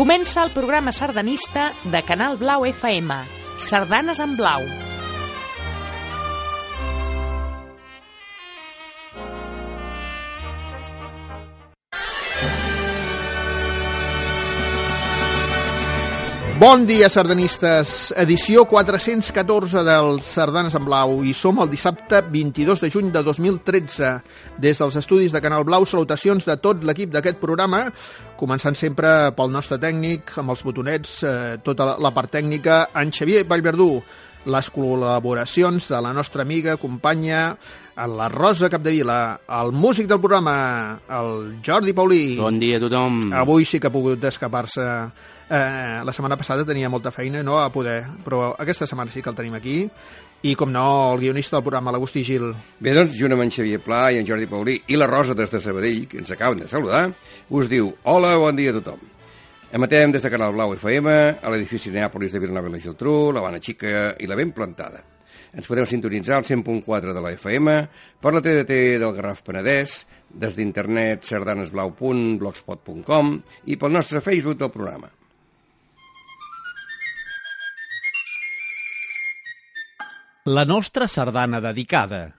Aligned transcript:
Comença 0.00 0.40
el 0.40 0.50
programa 0.54 0.94
sardanista 0.96 1.66
de 1.92 2.00
Canal 2.00 2.38
Blau 2.40 2.64
FM. 2.64 3.18
Sardanes 3.60 4.24
en 4.24 4.32
blau. 4.38 4.64
Bon 16.60 16.82
dia, 16.84 17.08
sardanistes. 17.08 18.12
Edició 18.20 18.66
414 18.68 19.80
del 19.80 20.18
Sardanes 20.20 20.74
en 20.76 20.84
Blau 20.84 21.22
i 21.24 21.32
som 21.32 21.56
el 21.64 21.70
dissabte 21.72 22.18
22 22.20 22.82
de 22.84 22.90
juny 22.92 23.08
de 23.14 23.22
2013. 23.24 24.10
Des 24.60 24.82
dels 24.82 24.98
estudis 25.00 25.32
de 25.32 25.40
Canal 25.40 25.64
Blau, 25.64 25.86
salutacions 25.88 26.44
de 26.44 26.58
tot 26.60 26.84
l'equip 26.84 27.14
d'aquest 27.14 27.40
programa, 27.40 27.86
començant 28.36 28.76
sempre 28.76 29.30
pel 29.38 29.56
nostre 29.56 29.80
tècnic, 29.80 30.34
amb 30.36 30.52
els 30.52 30.60
botonets, 30.68 31.14
eh, 31.24 31.56
tota 31.64 31.94
la 31.96 32.12
part 32.12 32.28
tècnica, 32.36 32.90
en 32.92 33.08
Xavier 33.08 33.46
Vallverdú, 33.48 33.94
les 34.44 34.70
col·laboracions 34.76 35.88
de 35.88 36.00
la 36.04 36.12
nostra 36.12 36.42
amiga, 36.42 36.76
companya, 36.76 37.56
la 37.96 38.28
Rosa 38.28 38.68
Capdevila, 38.68 39.40
el 39.48 39.72
músic 39.72 40.06
del 40.06 40.20
programa, 40.20 41.00
el 41.08 41.60
Jordi 41.64 41.94
Paulí. 41.94 42.36
Bon 42.36 42.60
dia 42.60 42.76
a 42.76 42.84
tothom. 42.84 43.32
Avui 43.32 43.64
sí 43.64 43.80
que 43.80 43.88
ha 43.88 43.92
pogut 43.92 44.24
escapar-se 44.24 44.86
Eh, 45.50 46.02
la 46.06 46.12
setmana 46.14 46.36
passada 46.38 46.62
tenia 46.62 46.88
molta 46.88 47.10
feina 47.10 47.42
no 47.42 47.56
a 47.58 47.72
poder, 47.74 48.04
però 48.22 48.52
aquesta 48.54 48.86
setmana 48.86 49.10
sí 49.10 49.18
que 49.18 49.32
el 49.32 49.34
tenim 49.34 49.56
aquí 49.58 49.82
i, 50.46 50.54
com 50.54 50.70
no, 50.70 51.10
el 51.12 51.18
guionista 51.24 51.56
del 51.56 51.64
programa, 51.66 51.90
l'Agustí 51.90 52.22
Gil. 52.24 52.54
Bé, 52.78 52.94
doncs, 52.94 53.16
junt 53.18 53.34
amb 53.34 53.42
en 53.42 53.50
Xavier 53.50 53.80
Pla 53.82 54.12
i 54.14 54.20
en 54.20 54.28
Jordi 54.28 54.46
Paulí 54.48 54.78
i 54.94 54.96
la 54.96 55.08
Rosa 55.10 55.34
des 55.34 55.50
de 55.50 55.60
Sabadell, 55.60 56.06
que 56.06 56.22
ens 56.22 56.30
acaben 56.30 56.62
de 56.62 56.68
saludar, 56.70 57.10
us 57.50 57.68
diu 57.68 57.90
Hola, 58.04 58.36
bon 58.38 58.54
dia 58.56 58.70
a 58.70 58.78
tothom. 58.78 59.02
Emetem 59.74 60.14
des 60.14 60.22
de 60.22 60.30
Canal 60.30 60.54
Blau 60.54 60.70
FM, 60.78 61.18
a 61.42 61.50
l'edifici 61.50 61.90
Neàpolis 61.90 62.30
de 62.30 62.46
Vilanova 62.46 62.70
i 62.70 62.78
la 62.78 62.84
Geltrú, 62.86 63.34
l'Havana 63.34 63.58
Xica 63.58 64.14
i 64.22 64.30
la 64.30 64.38
Ben 64.38 64.54
Plantada. 64.54 65.02
Ens 65.50 65.66
podeu 65.66 65.82
sintonitzar 65.86 66.36
al 66.38 66.44
100.4 66.46 67.10
de 67.10 67.20
la 67.22 67.32
FM, 67.34 67.88
per 68.22 68.32
la 68.34 68.42
TDT 68.42 69.02
del 69.02 69.14
Garraf 69.18 69.42
Penedès, 69.42 70.06
des 70.30 70.54
d'internet 70.54 71.26
sardanesblau.blogspot.com 71.26 73.42
i 73.66 73.76
pel 73.76 73.92
nostre 73.98 74.20
Facebook 74.22 74.58
del 74.62 74.70
programa. 74.70 75.10
La 80.50 80.64
nostra 80.64 81.06
sardana 81.06 81.60
dedicada. 81.60 82.34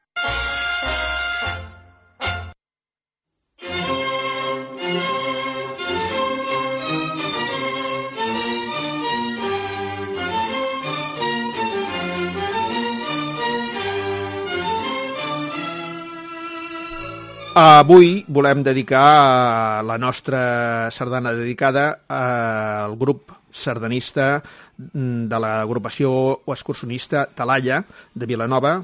Avui 17.53 18.25
volem 18.27 18.61
dedicar 18.61 19.85
la 19.85 19.95
nostra 19.95 20.89
sardana 20.91 21.31
dedicada 21.31 22.03
al 22.07 22.97
grup 22.97 23.39
sardanista 23.51 24.41
de 24.77 25.39
l'agrupació 25.39 26.11
excursionista 26.47 27.25
Talaia 27.35 27.81
de 28.13 28.27
Vilanova, 28.29 28.77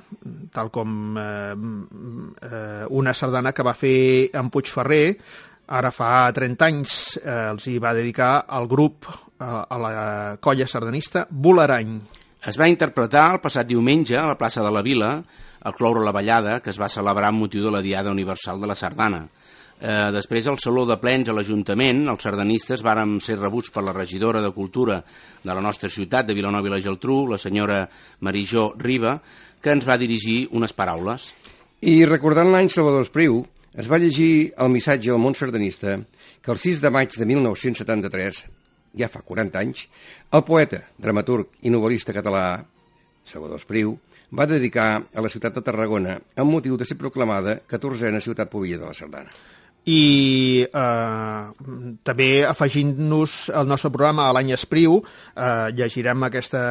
tal 0.54 0.70
com 0.74 1.18
eh, 1.18 1.56
eh, 1.56 2.86
una 2.90 3.14
sardana 3.14 3.54
que 3.54 3.66
va 3.66 3.76
fer 3.78 4.30
en 4.38 4.52
Puigferrer, 4.54 5.18
ara 5.68 5.92
fa 5.92 6.28
30 6.34 6.68
anys 6.68 7.18
eh, 7.24 7.50
els 7.52 7.68
hi 7.68 7.78
va 7.84 7.96
dedicar 7.98 8.46
al 8.48 8.68
grup, 8.68 9.10
eh, 9.40 9.44
a 9.48 9.82
la 9.82 9.96
colla 10.40 10.68
sardanista 10.68 11.26
Bolarany. 11.30 11.98
Es 12.48 12.60
va 12.60 12.70
interpretar 12.70 13.32
el 13.34 13.42
passat 13.44 13.68
diumenge 13.68 14.16
a 14.16 14.28
la 14.30 14.38
plaça 14.40 14.64
de 14.64 14.72
la 14.72 14.86
Vila, 14.86 15.18
al 15.68 15.76
cloure 15.76 16.06
la 16.06 16.14
ballada, 16.16 16.62
que 16.62 16.70
es 16.72 16.80
va 16.80 16.88
celebrar 16.88 17.34
amb 17.34 17.44
motiu 17.44 17.66
de 17.66 17.74
la 17.74 17.82
Diada 17.84 18.14
Universal 18.14 18.62
de 18.62 18.70
la 18.70 18.76
Sardana. 18.78 19.26
Eh, 19.80 20.10
després, 20.10 20.48
al 20.50 20.58
Saló 20.58 20.88
de 20.90 20.96
Plens 20.98 21.30
a 21.30 21.34
l'Ajuntament, 21.38 22.08
els 22.10 22.24
sardanistes 22.26 22.82
vàrem 22.82 23.20
ser 23.22 23.36
rebuts 23.38 23.70
per 23.70 23.84
la 23.86 23.94
regidora 23.94 24.42
de 24.42 24.50
Cultura 24.50 25.04
de 25.06 25.54
la 25.54 25.62
nostra 25.62 25.90
ciutat, 25.90 26.26
de 26.26 26.34
Vilanova 26.34 26.66
i 26.66 26.72
la 26.74 26.80
Geltrú, 26.82 27.28
la 27.30 27.38
senyora 27.38 27.84
Marijó 28.26 28.72
Riba, 28.82 29.20
que 29.62 29.76
ens 29.76 29.86
va 29.86 30.00
dirigir 30.02 30.48
unes 30.58 30.74
paraules. 30.74 31.30
I 31.86 32.08
recordant 32.10 32.50
l'any 32.50 32.72
Salvador 32.74 33.06
Espriu, 33.06 33.44
es 33.78 33.86
va 33.86 34.00
llegir 34.02 34.56
el 34.58 34.74
missatge 34.74 35.12
al 35.14 35.22
món 35.22 35.38
sardanista 35.38 36.00
que 36.42 36.52
el 36.52 36.58
6 36.58 36.82
de 36.82 36.90
maig 36.90 37.14
de 37.14 37.28
1973, 37.30 38.42
ja 38.98 39.12
fa 39.14 39.22
40 39.22 39.62
anys, 39.62 39.84
el 40.34 40.42
poeta, 40.48 40.82
dramaturg 40.98 41.62
i 41.62 41.70
novel·lista 41.70 42.16
català 42.18 42.64
Salvador 43.22 43.62
Espriu 43.62 43.94
va 44.34 44.50
dedicar 44.50 44.88
a 45.14 45.22
la 45.22 45.30
ciutat 45.30 45.54
de 45.54 45.62
Tarragona 45.62 46.18
amb 46.36 46.50
motiu 46.50 46.82
de 46.82 46.88
ser 46.88 46.98
proclamada 46.98 47.60
14a 47.70 48.26
ciutat 48.26 48.50
pobilla 48.50 48.82
de 48.82 48.90
la 48.90 48.98
Sardana 48.98 49.30
i 49.88 50.68
eh, 50.68 51.48
també 52.04 52.44
afegint-nos 52.44 53.48
al 53.56 53.70
nostre 53.72 53.88
programa 53.94 54.26
a 54.28 54.34
l'any 54.36 54.52
Espriu 54.56 55.00
eh, 55.00 55.68
llegirem 55.76 56.24
aquesta, 56.28 56.62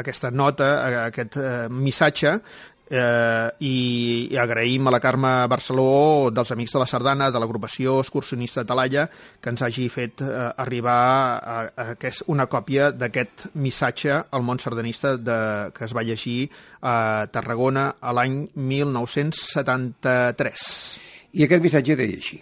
aquesta 0.00 0.30
nota, 0.32 0.68
aquest 1.04 1.36
eh, 1.36 1.68
missatge 1.68 2.40
eh, 2.88 3.48
i, 3.60 4.28
i 4.32 4.36
agraïm 4.40 4.88
a 4.88 4.90
la 4.94 5.00
Carme 5.00 5.46
Barceló 5.50 6.30
dels 6.34 6.50
Amics 6.54 6.72
de 6.72 6.78
la 6.80 6.86
Sardana, 6.88 7.30
de 7.30 7.38
l'agrupació 7.42 8.00
excursionista 8.02 8.64
Talaia, 8.64 9.08
que 9.40 9.50
ens 9.52 9.62
hagi 9.66 9.88
fet 9.92 10.22
eh, 10.24 10.30
arribar 10.64 11.02
a, 11.36 11.38
a, 11.68 11.70
a 11.92 11.94
una 12.32 12.46
còpia 12.50 12.90
d'aquest 12.96 13.46
missatge 13.54 14.12
al 14.30 14.42
món 14.46 14.58
sardanista 14.62 15.16
de, 15.18 15.70
que 15.76 15.84
es 15.84 15.94
va 15.96 16.06
llegir 16.06 16.50
a 16.80 17.26
Tarragona 17.32 17.84
a 18.00 18.12
l'any 18.16 18.48
1973. 18.54 20.98
I 21.34 21.44
aquest 21.44 21.62
missatge 21.64 21.96
deia 21.98 22.16
així. 22.20 22.38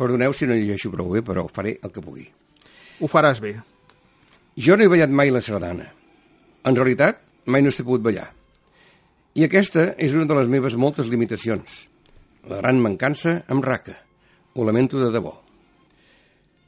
Perdoneu 0.00 0.32
si 0.32 0.48
no 0.48 0.56
llegeixo 0.56 0.88
prou 0.92 1.10
bé, 1.12 1.20
però 1.20 1.44
faré 1.52 1.74
el 1.84 1.92
que 1.92 2.00
pugui. 2.00 2.24
Ho 3.00 3.08
faràs 3.08 3.40
bé. 3.44 3.58
Jo 4.56 4.76
no 4.76 4.84
he 4.86 4.92
ballat 4.92 5.12
mai 5.12 5.28
la 5.32 5.42
sardana. 5.44 5.90
En 6.64 6.76
realitat, 6.76 7.20
mai 7.44 7.60
no 7.60 7.72
s'he 7.72 7.84
pogut 7.84 8.06
ballar. 8.06 8.30
I 9.36 9.44
aquesta 9.44 9.90
és 10.00 10.16
una 10.16 10.24
de 10.30 10.38
les 10.40 10.48
meves 10.48 10.76
moltes 10.80 11.12
limitacions. 11.12 11.84
La 12.48 12.62
gran 12.62 12.80
mancança 12.80 13.42
em 13.52 13.60
raca. 13.62 13.98
Ho 14.56 14.64
lamento 14.64 14.98
de 14.98 15.10
debò. 15.12 15.34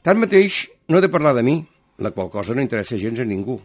Tanmateix, 0.05 0.67
no 0.87 0.99
he 0.99 1.03
de 1.03 1.09
parlar 1.09 1.33
de 1.33 1.43
mi, 1.47 1.57
la 1.97 2.11
qual 2.11 2.29
cosa 2.29 2.53
no 2.53 2.61
interessa 2.61 3.01
gens 3.01 3.19
a 3.19 3.25
ningú. 3.25 3.57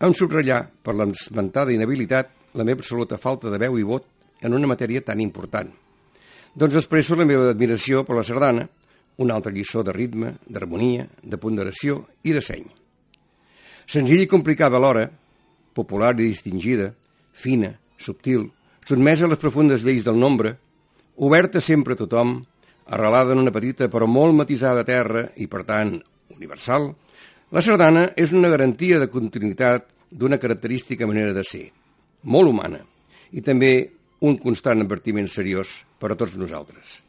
Em 0.00 0.12
subratllar, 0.16 0.62
per 0.82 0.96
l'esmentada 0.96 1.72
inhabilitat, 1.72 2.32
la 2.56 2.64
meva 2.64 2.80
absoluta 2.80 3.20
falta 3.20 3.52
de 3.52 3.60
veu 3.60 3.76
i 3.76 3.84
vot 3.84 4.08
en 4.44 4.56
una 4.56 4.68
matèria 4.72 5.04
tan 5.04 5.20
important. 5.20 5.68
Doncs 6.56 6.76
expresso 6.80 7.16
la 7.16 7.28
meva 7.28 7.50
admiració 7.52 8.02
per 8.08 8.16
la 8.16 8.24
sardana, 8.24 8.66
una 9.22 9.34
altra 9.34 9.52
lliçó 9.52 9.82
de 9.84 9.94
ritme, 9.96 10.34
d'harmonia, 10.46 11.06
de 11.22 11.38
ponderació 11.40 12.02
i 12.24 12.34
de 12.36 12.42
seny. 12.44 12.66
Senzill 13.86 14.24
i 14.24 14.28
complicada 14.30 14.76
alhora, 14.76 15.06
popular 15.76 16.12
i 16.18 16.26
distingida, 16.26 16.90
fina, 17.32 17.72
subtil, 17.98 18.50
sotmesa 18.86 19.26
a 19.26 19.32
les 19.32 19.40
profundes 19.40 19.84
lleis 19.86 20.04
del 20.04 20.18
nombre, 20.20 20.56
oberta 21.16 21.60
sempre 21.60 21.94
a 21.94 22.00
tothom, 22.00 22.40
arrelada 22.86 23.32
en 23.32 23.42
una 23.42 23.54
petita 23.54 23.88
però 23.90 24.06
molt 24.06 24.36
matisada 24.36 24.84
terra 24.86 25.26
i, 25.36 25.48
per 25.48 25.64
tant, 25.66 25.96
universal, 26.36 26.92
la 27.54 27.62
sardana 27.62 28.10
és 28.18 28.34
una 28.34 28.50
garantia 28.52 28.98
de 28.98 29.10
continuïtat 29.10 29.88
d'una 30.10 30.38
característica 30.42 31.06
manera 31.06 31.32
de 31.34 31.44
ser, 31.46 31.66
molt 32.22 32.50
humana, 32.50 32.82
i 33.32 33.42
també 33.42 33.72
un 34.26 34.38
constant 34.42 34.82
advertiment 34.82 35.28
seriós 35.30 35.82
per 36.00 36.12
a 36.12 36.18
tots 36.18 36.36
nosaltres. 36.40 37.05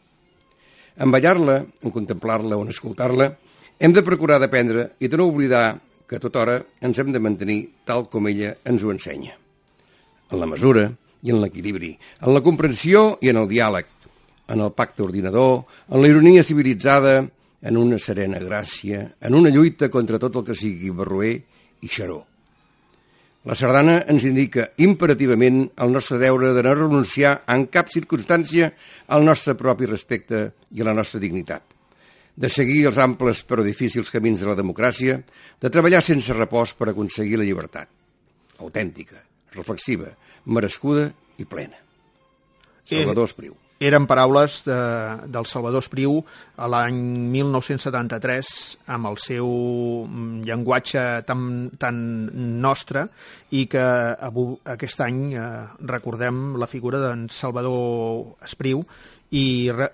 En 0.97 1.11
ballar-la, 1.13 1.59
en 1.83 1.93
contemplar-la 1.93 2.57
o 2.57 2.63
en 2.65 2.71
escoltar-la, 2.73 3.31
hem 3.79 3.93
de 3.93 4.03
procurar 4.05 4.39
d'aprendre 4.41 4.91
i 4.99 5.07
de 5.07 5.17
no 5.19 5.27
oblidar 5.29 5.77
que 6.07 6.17
a 6.17 6.23
tota 6.23 6.41
hora 6.41 6.55
ens 6.81 6.97
hem 6.99 7.11
de 7.13 7.21
mantenir 7.21 7.59
tal 7.85 8.07
com 8.09 8.29
ella 8.29 8.55
ens 8.65 8.83
ho 8.83 8.93
ensenya. 8.93 9.35
En 10.31 10.41
la 10.41 10.49
mesura 10.49 10.87
i 11.23 11.33
en 11.33 11.41
l'equilibri, 11.41 11.91
en 12.21 12.33
la 12.33 12.43
comprensió 12.45 13.17
i 13.21 13.29
en 13.29 13.41
el 13.41 13.49
diàleg, 13.51 13.85
en 14.47 14.63
el 14.63 14.71
pacte 14.71 15.03
ordinador, 15.03 15.65
en 15.91 16.01
la 16.01 16.09
ironia 16.09 16.43
civilitzada, 16.43 17.19
en 17.61 17.77
una 17.77 17.99
serena 17.99 18.39
gràcia, 18.39 19.03
en 19.19 19.35
una 19.35 19.49
lluita 19.49 19.89
contra 19.89 20.19
tot 20.21 20.39
el 20.39 20.45
que 20.47 20.55
sigui 20.55 20.93
barroer 20.93 21.35
i 21.81 21.89
xaró. 21.91 22.21
La 23.47 23.55
sardana 23.55 24.01
ens 24.11 24.25
indica 24.27 24.65
imperativament 24.83 25.61
el 25.83 25.93
nostre 25.95 26.17
deure 26.19 26.49
de 26.51 26.63
no 26.65 26.73
renunciar 26.75 27.29
en 27.53 27.63
cap 27.71 27.87
circumstància 27.87 28.73
al 29.15 29.23
nostre 29.23 29.55
propi 29.55 29.87
respecte 29.87 30.41
i 30.75 30.83
a 30.83 30.87
la 30.89 30.95
nostra 30.97 31.21
dignitat, 31.23 31.63
de 32.35 32.49
seguir 32.51 32.81
els 32.89 32.99
amples 32.99 33.45
però 33.47 33.63
difícils 33.63 34.11
camins 34.11 34.43
de 34.43 34.49
la 34.49 34.57
democràcia, 34.59 35.21
de 35.63 35.71
treballar 35.71 36.01
sense 36.03 36.35
repòs 36.35 36.75
per 36.75 36.89
aconseguir 36.91 37.39
la 37.39 37.47
llibertat, 37.47 37.87
autèntica, 38.59 39.23
reflexiva, 39.55 40.11
merescuda 40.43 41.07
i 41.39 41.47
plena. 41.47 41.79
Salvador 42.83 43.31
Espriu. 43.31 43.55
Eren 43.79 44.07
paraules 44.09 44.63
de, 44.65 44.77
del 45.29 45.45
Salvador 45.45 45.83
Espriu 45.85 46.17
a 46.57 46.69
l'any 46.71 46.97
1973 47.33 48.49
amb 48.95 49.09
el 49.11 49.19
seu 49.21 49.49
mm, 50.07 50.41
llenguatge 50.47 51.03
tan, 51.27 51.43
tan 51.77 51.99
nostre 52.63 53.05
i 53.53 53.67
que 53.69 53.83
avui, 54.29 54.55
aquest 54.73 55.03
any 55.05 55.21
eh, 55.37 55.45
recordem 55.93 56.57
la 56.57 56.69
figura 56.69 57.01
d'en 57.03 57.27
Salvador 57.29 58.33
Espriu 58.47 58.81
i 59.37 59.45
re, 59.73 59.91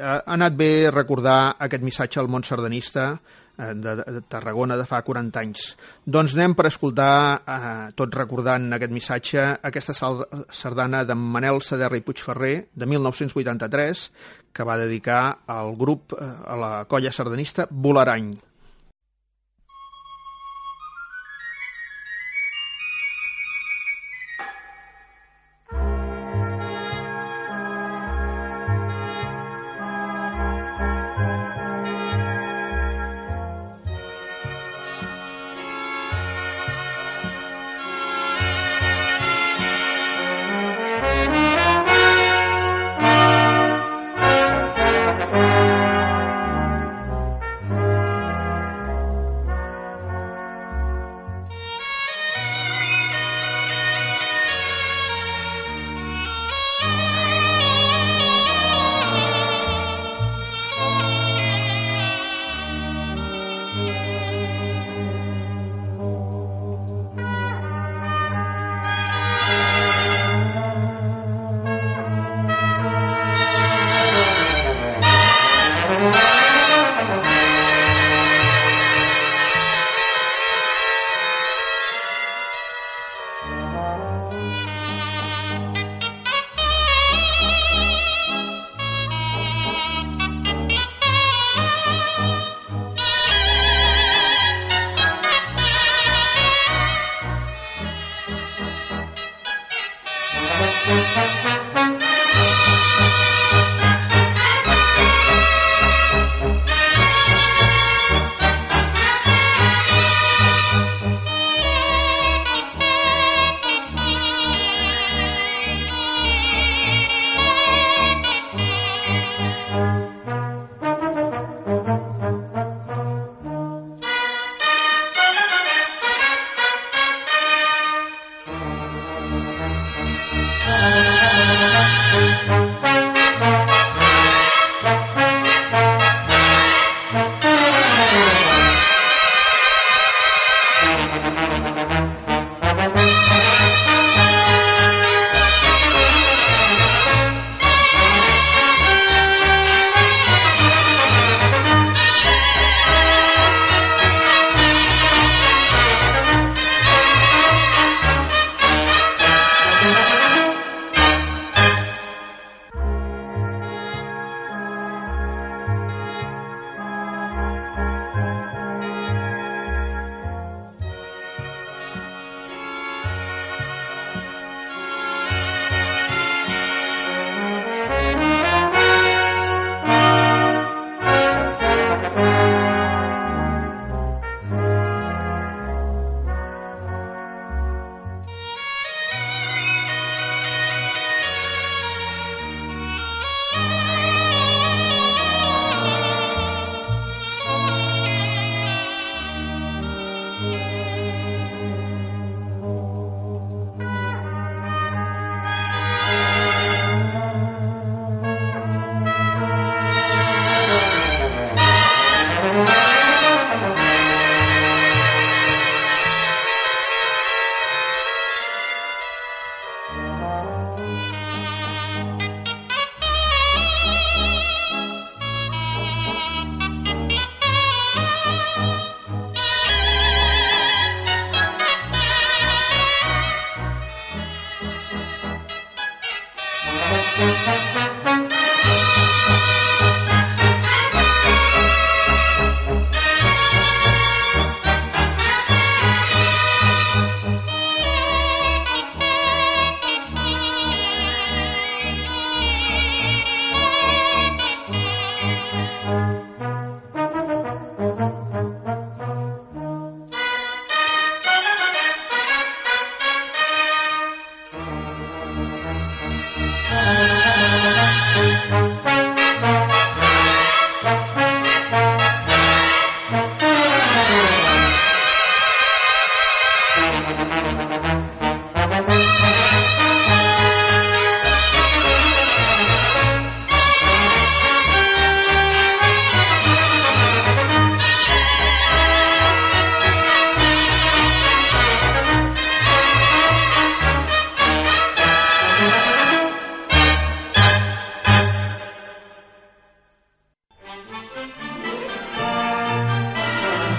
ha 0.00 0.22
anat 0.34 0.56
bé 0.58 0.88
recordar 0.90 1.58
aquest 1.60 1.84
missatge 1.84 2.22
al 2.22 2.32
món 2.32 2.46
sardanista 2.46 3.12
de, 3.58 3.94
de 3.96 4.22
Tarragona 4.30 4.76
de 4.78 4.86
fa 4.88 5.02
40 5.02 5.40
anys. 5.40 5.64
Doncs 6.06 6.36
anem 6.36 6.54
per 6.58 6.68
escoltar, 6.70 7.42
eh, 7.42 7.86
tot 7.98 8.14
recordant 8.14 8.70
aquest 8.76 8.94
missatge, 8.94 9.46
aquesta 9.70 9.94
sardana 9.94 11.04
de 11.04 11.16
Manel 11.18 11.62
Saderra 11.62 11.98
i 11.98 12.04
Puigferrer 12.06 12.54
de 12.74 12.86
1983, 12.86 14.04
que 14.52 14.66
va 14.66 14.78
dedicar 14.80 15.22
al 15.46 15.74
grup, 15.76 16.14
eh, 16.14 16.24
a 16.24 16.56
la 16.56 16.72
colla 16.88 17.12
sardanista 17.12 17.66
Volarany. 17.70 18.36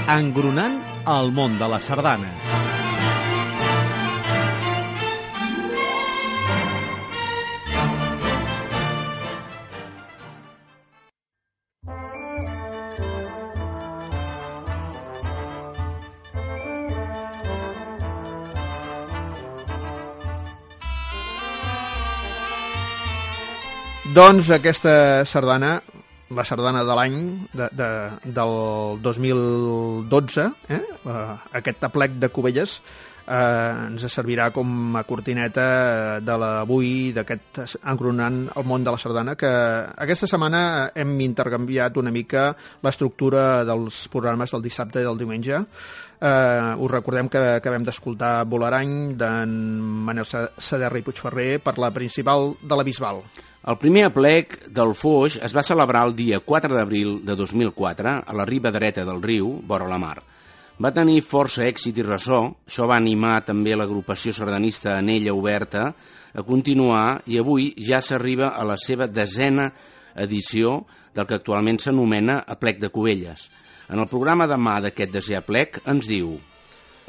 Engronant 0.10 0.80
el 1.14 1.28
món 1.38 1.60
de 1.60 1.68
la 1.70 1.78
sardana. 1.78 2.32
Doncs 24.10 24.50
aquesta 24.52 24.92
sardana, 25.30 25.76
la 26.36 26.46
sardana 26.46 26.84
de 26.86 26.96
l'any 26.98 27.20
de, 27.54 27.70
de, 27.74 27.90
del 28.26 28.56
2012, 29.02 30.48
eh? 30.70 30.82
Uh, 31.04 31.38
aquest 31.60 31.86
aplec 31.90 32.20
de 32.22 32.30
Cubelles, 32.34 32.80
eh, 33.30 33.88
ens 33.88 34.06
servirà 34.12 34.50
com 34.54 34.96
a 34.98 35.04
cortineta 35.08 36.20
de 36.26 36.38
l'avui, 36.42 37.12
d'aquest 37.16 37.62
engronant 37.92 38.42
el 38.58 38.68
món 38.68 38.86
de 38.86 38.94
la 38.94 39.02
sardana, 39.02 39.36
que 39.40 39.50
aquesta 40.06 40.30
setmana 40.30 40.62
hem 40.96 41.14
intercanviat 41.26 42.00
una 42.02 42.14
mica 42.16 42.50
l'estructura 42.86 43.64
dels 43.68 44.08
programes 44.12 44.54
del 44.56 44.66
dissabte 44.66 45.04
i 45.04 45.08
del 45.08 45.20
diumenge. 45.22 45.62
Eh, 46.20 46.74
us 46.76 46.92
recordem 46.92 47.30
que 47.32 47.44
acabem 47.60 47.86
d'escoltar 47.86 48.48
Volarany 48.50 49.14
d'en 49.20 49.54
Manel 50.10 50.28
Saderra 50.28 51.00
i 51.00 51.06
Puigferrer 51.06 51.52
per 51.64 51.78
la 51.80 51.94
principal 51.96 52.54
de 52.62 52.76
la 52.76 52.88
Bisbal. 52.88 53.24
El 53.60 53.76
primer 53.76 54.06
aplec 54.08 54.54
del 54.72 54.94
Foix 54.96 55.36
es 55.44 55.52
va 55.52 55.66
celebrar 55.68 56.06
el 56.08 56.14
dia 56.16 56.38
4 56.40 56.72
d'abril 56.72 57.18
de 57.28 57.36
2004 57.36 58.14
a 58.24 58.36
la 58.40 58.46
riba 58.48 58.72
dreta 58.72 59.04
del 59.04 59.20
riu, 59.22 59.50
vora 59.68 59.88
la 59.90 59.98
mar. 60.00 60.16
Va 60.80 60.94
tenir 60.96 61.20
força 61.28 61.66
èxit 61.68 62.00
i 62.00 62.06
ressò, 62.08 62.40
això 62.70 62.88
va 62.88 62.96
animar 62.96 63.42
també 63.44 63.76
l'agrupació 63.76 64.32
sardanista 64.32 64.94
Anella 64.96 65.36
Oberta 65.36 65.90
a 66.32 66.46
continuar 66.48 67.20
i 67.28 67.36
avui 67.42 67.74
ja 67.84 68.00
s'arriba 68.00 68.54
a 68.56 68.64
la 68.64 68.78
seva 68.80 69.10
desena 69.12 69.68
edició 70.16 70.86
del 71.14 71.28
que 71.28 71.36
actualment 71.42 71.82
s'anomena 71.84 72.40
Aplec 72.48 72.80
de 72.80 72.94
Cubelles. 72.96 73.50
En 73.92 74.00
el 74.00 74.08
programa 74.08 74.48
demà 74.48 74.78
d'aquest 74.80 75.12
desè 75.12 75.36
aplec 75.36 75.82
ens 75.84 76.08
diu 76.08 76.38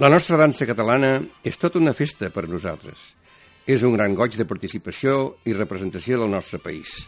La 0.03 0.11
nostra 0.11 0.41
dansa 0.41 0.67
catalana 0.67 1.21
és 1.45 1.63
tota 1.63 1.79
una 1.79 1.95
festa 1.95 2.35
per 2.35 2.49
nosaltres 2.49 3.20
és 3.67 3.83
un 3.87 3.97
gran 3.97 4.15
goig 4.19 4.37
de 4.39 4.47
participació 4.49 5.37
i 5.45 5.57
representació 5.57 6.21
del 6.21 6.33
nostre 6.33 6.61
país. 6.63 7.07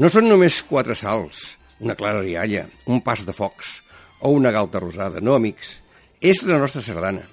No 0.00 0.08
són 0.08 0.28
només 0.28 0.62
quatre 0.64 0.96
salts, 0.96 1.58
una 1.80 1.96
clara 1.96 2.22
rialla, 2.22 2.66
un 2.86 3.00
pas 3.04 3.24
de 3.26 3.34
focs 3.36 3.78
o 4.20 4.32
una 4.36 4.52
galta 4.52 4.80
rosada, 4.80 5.20
no, 5.20 5.34
amics. 5.36 5.78
És 6.20 6.42
la 6.44 6.58
nostra 6.60 6.82
sardana. 6.84 7.24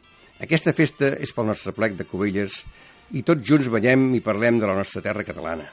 Aquesta 0.44 0.74
festa 0.76 1.12
és 1.20 1.34
pel 1.36 1.50
nostre 1.50 1.74
plec 1.76 1.98
de 1.98 2.08
Cubelles 2.08 2.62
i 3.16 3.24
tots 3.28 3.44
junts 3.48 3.72
ballem 3.72 4.10
i 4.16 4.24
parlem 4.24 4.60
de 4.62 4.68
la 4.70 4.76
nostra 4.78 5.04
terra 5.04 5.26
catalana. 5.28 5.68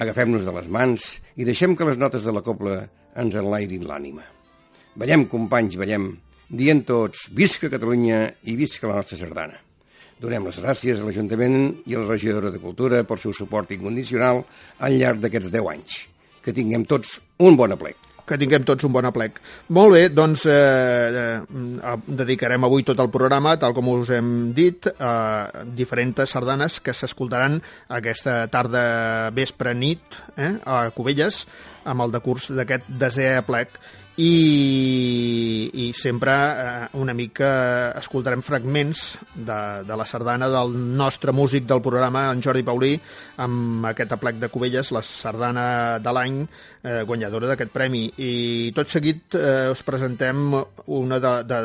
Agafem-nos 0.00 0.46
de 0.46 0.54
les 0.56 0.68
mans 0.72 1.08
i 1.36 1.46
deixem 1.46 1.76
que 1.76 1.86
les 1.88 1.98
notes 2.00 2.26
de 2.26 2.34
la 2.34 2.42
copla 2.44 2.82
ens 3.20 3.36
enlairin 3.36 3.86
l'ànima. 3.88 4.26
Ballem, 4.98 5.26
companys, 5.30 5.78
ballem, 5.80 6.12
dient 6.50 6.84
tots, 6.86 7.28
visca 7.30 7.70
Catalunya 7.70 8.24
i 8.50 8.56
visca 8.58 8.90
la 8.90 8.98
nostra 8.98 9.18
sardana. 9.20 9.69
Donem 10.20 10.44
les 10.44 10.58
gràcies 10.60 11.00
a 11.00 11.06
l'Ajuntament 11.06 11.56
i 11.88 11.96
a 11.96 12.02
la 12.02 12.10
regidora 12.10 12.50
de 12.52 12.60
Cultura 12.60 13.00
pel 13.08 13.20
seu 13.22 13.32
suport 13.32 13.72
incondicional 13.72 14.42
al 14.84 14.98
llarg 15.00 15.22
d'aquests 15.22 15.48
10 15.54 15.72
anys. 15.72 15.96
Que 16.44 16.52
tinguem 16.56 16.84
tots 16.88 17.18
un 17.40 17.56
bon 17.56 17.72
aplec 17.72 18.10
que 18.30 18.38
tinguem 18.38 18.62
tots 18.62 18.86
un 18.86 18.92
bon 18.94 19.06
aplec. 19.08 19.40
Molt 19.74 19.96
bé, 19.96 20.02
doncs 20.14 20.44
eh, 20.46 21.40
eh, 21.42 21.94
dedicarem 22.06 22.62
avui 22.62 22.84
tot 22.86 23.00
el 23.02 23.10
programa, 23.10 23.56
tal 23.58 23.74
com 23.74 23.88
us 23.90 24.12
hem 24.14 24.52
dit, 24.54 24.86
a 25.02 25.50
diferents 25.74 26.30
sardanes 26.30 26.78
que 26.84 26.94
s'escoltaran 26.94 27.58
aquesta 27.98 28.44
tarda, 28.52 28.84
vespre, 29.34 29.74
nit, 29.74 30.20
eh, 30.36 30.52
a 30.62 30.84
Cubelles, 30.94 31.42
amb 31.90 32.06
el 32.06 32.14
decurs 32.14 32.52
d'aquest 32.54 32.86
desè 33.02 33.32
aplec 33.40 33.80
i, 34.16 35.70
i 35.72 35.92
sempre 35.92 36.32
eh, 36.32 36.88
una 36.98 37.14
mica 37.14 37.92
escoltarem 37.98 38.42
fragments 38.42 39.18
de, 39.34 39.60
de 39.86 39.96
la 39.96 40.06
sardana 40.06 40.48
del 40.50 40.74
nostre 40.96 41.32
músic 41.32 41.66
del 41.66 41.82
programa, 41.82 42.26
en 42.32 42.42
Jordi 42.42 42.64
Paulí, 42.66 42.94
amb 43.40 43.86
aquest 43.92 44.12
aplec 44.16 44.40
de 44.40 44.50
Cubelles, 44.52 44.90
la 44.92 45.02
sardana 45.06 45.98
de 46.02 46.12
l'any 46.12 46.40
eh, 46.42 47.02
guanyadora 47.06 47.52
d'aquest 47.52 47.72
premi. 47.72 48.06
I 48.18 48.72
tot 48.76 48.90
seguit 48.90 49.36
eh, 49.38 49.70
us 49.72 49.84
presentem 49.86 50.52
una 50.90 51.20
de, 51.22 51.32
de, 51.48 51.60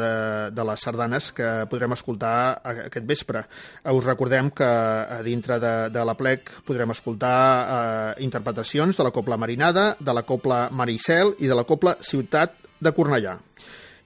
de 0.56 0.68
les 0.70 0.86
sardanes 0.88 1.32
que 1.36 1.50
podrem 1.72 1.96
escoltar 1.96 2.36
aquest 2.64 3.06
vespre. 3.08 3.46
Eh, 3.82 3.92
us 3.92 4.06
recordem 4.06 4.52
que 4.56 4.68
a 4.68 5.22
dintre 5.26 5.60
de, 5.60 5.74
de 5.90 6.06
l'aplec 6.06 6.52
podrem 6.68 6.94
escoltar 6.94 7.36
eh, 7.36 8.24
interpretacions 8.24 8.98
de 8.98 9.08
la 9.08 9.14
Copla 9.16 9.40
Marinada, 9.42 9.96
de 10.00 10.14
la 10.14 10.24
Copla 10.28 10.70
Maricel 10.72 11.36
i 11.40 11.52
de 11.52 11.58
la 11.58 11.66
Copla 11.68 11.98
Ciutat 12.06 12.45
de 12.86 12.94
Cornellà. 12.94 13.40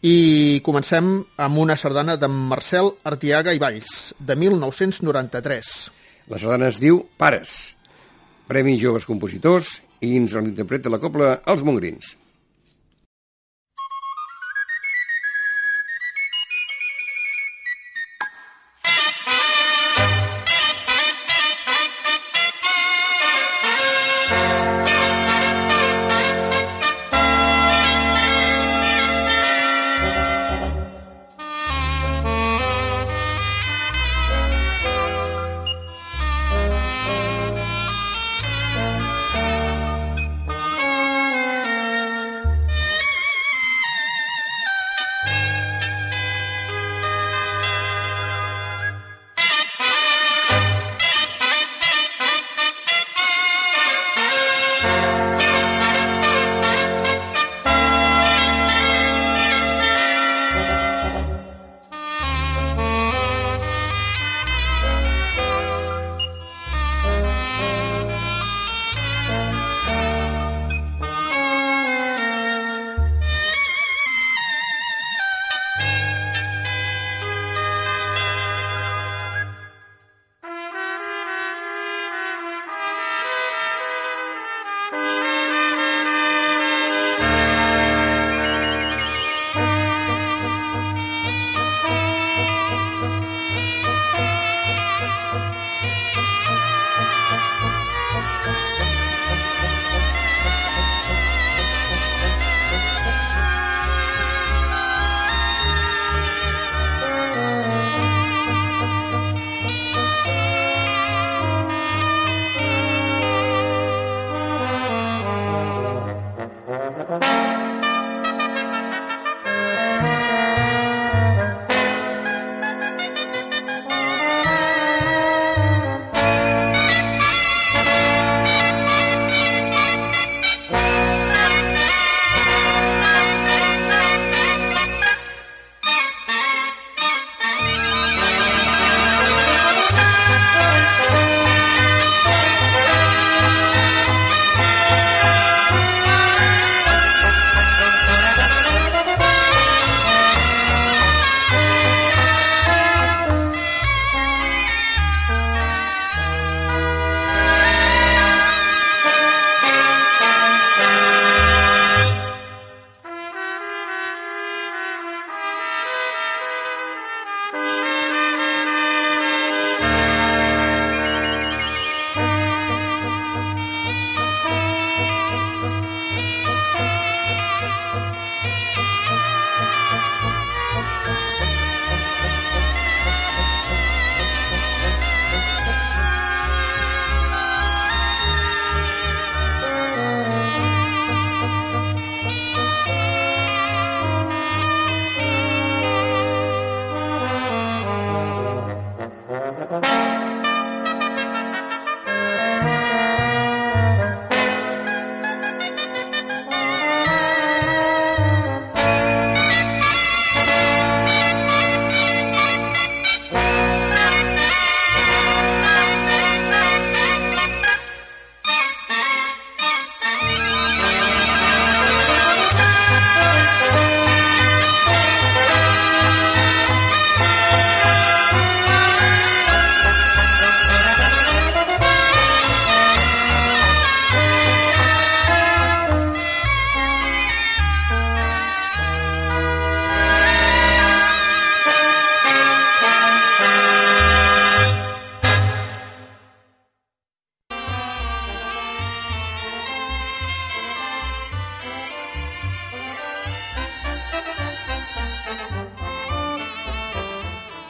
I 0.08 0.62
comencem 0.64 1.12
amb 1.44 1.60
una 1.60 1.76
sardana 1.76 2.16
de 2.16 2.30
Marcel 2.32 2.94
Artiaga 3.04 3.52
i 3.52 3.60
Valls, 3.60 4.14
de 4.16 4.38
1993. 4.40 5.74
La 6.32 6.40
sardana 6.40 6.70
es 6.72 6.80
diu 6.80 7.02
Pares, 7.20 7.76
Premi 8.48 8.78
Joves 8.80 9.08
Compositors, 9.10 9.76
i 10.00 10.16
ens 10.16 10.38
l'interpreta 10.40 10.92
la 10.92 11.02
copla 11.04 11.36
Els 11.52 11.66
Mongrins. 11.68 12.16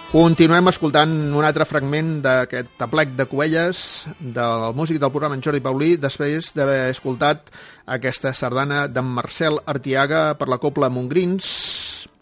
Continuem 0.09 0.65
escoltant 0.71 1.11
un 1.37 1.45
altre 1.45 1.67
fragment 1.69 2.15
d'aquest 2.23 2.81
aplec 2.81 3.11
de 3.13 3.27
Covelles 3.29 3.79
del 4.17 4.63
músic 4.73 4.97
del 4.97 5.11
programa 5.13 5.37
en 5.37 5.43
Jordi 5.45 5.61
Paulí 5.61 5.89
després 6.01 6.47
d'haver 6.57 6.87
escoltat 6.89 7.51
aquesta 7.85 8.31
sardana 8.33 8.87
d'en 8.89 9.05
Marcel 9.05 9.59
Artiaga 9.69 10.33
per 10.39 10.47
la 10.49 10.57
Copla 10.57 10.89
Montgrins, 10.89 11.45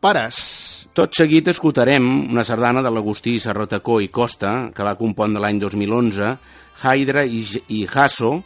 Pares. 0.03 0.41
Tot 0.91 1.15
seguit 1.15 1.47
escoltarem 1.47 2.09
una 2.27 2.43
sardana 2.43 2.83
de 2.83 2.91
l'Agustí 2.91 3.37
Serratacó 3.39 4.01
i 4.03 4.11
Costa, 4.11 4.73
que 4.75 4.83
va 4.83 4.97
compondre 4.99 5.39
l'any 5.39 5.63
2011, 5.63 6.33
Hydra 6.83 7.23
i, 7.23 7.45
i 7.71 7.85
Hasso, 7.87 8.41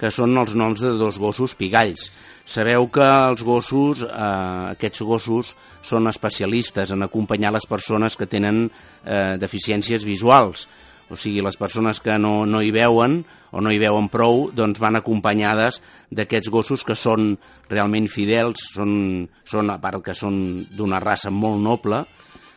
que 0.00 0.08
són 0.08 0.32
els 0.40 0.56
noms 0.56 0.80
de 0.80 0.96
dos 0.96 1.20
gossos 1.20 1.52
pigalls. 1.52 2.08
Sabeu 2.46 2.86
que 2.94 3.02
els 3.02 3.42
gossos, 3.42 4.04
eh, 4.06 4.72
aquests 4.72 5.02
gossos, 5.02 5.54
són 5.82 6.06
especialistes 6.06 6.92
en 6.94 7.02
acompanyar 7.02 7.50
les 7.52 7.66
persones 7.66 8.14
que 8.16 8.28
tenen 8.30 8.68
eh, 8.68 9.34
deficiències 9.42 10.06
visuals. 10.06 10.68
O 11.10 11.18
sigui, 11.18 11.42
les 11.42 11.58
persones 11.58 11.98
que 12.02 12.16
no, 12.18 12.46
no 12.46 12.60
hi 12.62 12.72
veuen 12.74 13.20
o 13.54 13.62
no 13.62 13.70
hi 13.70 13.78
veuen 13.78 14.08
prou, 14.10 14.48
doncs 14.54 14.80
van 14.82 14.98
acompanyades 14.98 15.80
d'aquests 16.10 16.50
gossos 16.50 16.82
que 16.86 16.96
són 16.98 17.34
realment 17.70 18.08
fidels, 18.10 18.62
són, 18.74 19.26
són 19.46 19.70
a 19.70 19.78
part 19.82 20.02
que 20.06 20.14
són 20.14 20.66
d'una 20.70 21.02
raça 21.02 21.30
molt 21.30 21.62
noble, 21.62 22.02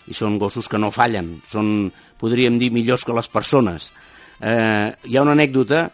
i 0.10 0.18
són 0.18 0.40
gossos 0.42 0.70
que 0.70 0.82
no 0.82 0.90
fallen, 0.94 1.36
són, 1.50 1.90
podríem 2.18 2.58
dir, 2.62 2.72
millors 2.74 3.06
que 3.06 3.14
les 3.14 3.30
persones. 3.30 3.92
Eh, 4.42 4.90
hi 5.06 5.18
ha 5.18 5.26
una 5.26 5.38
anècdota 5.38 5.88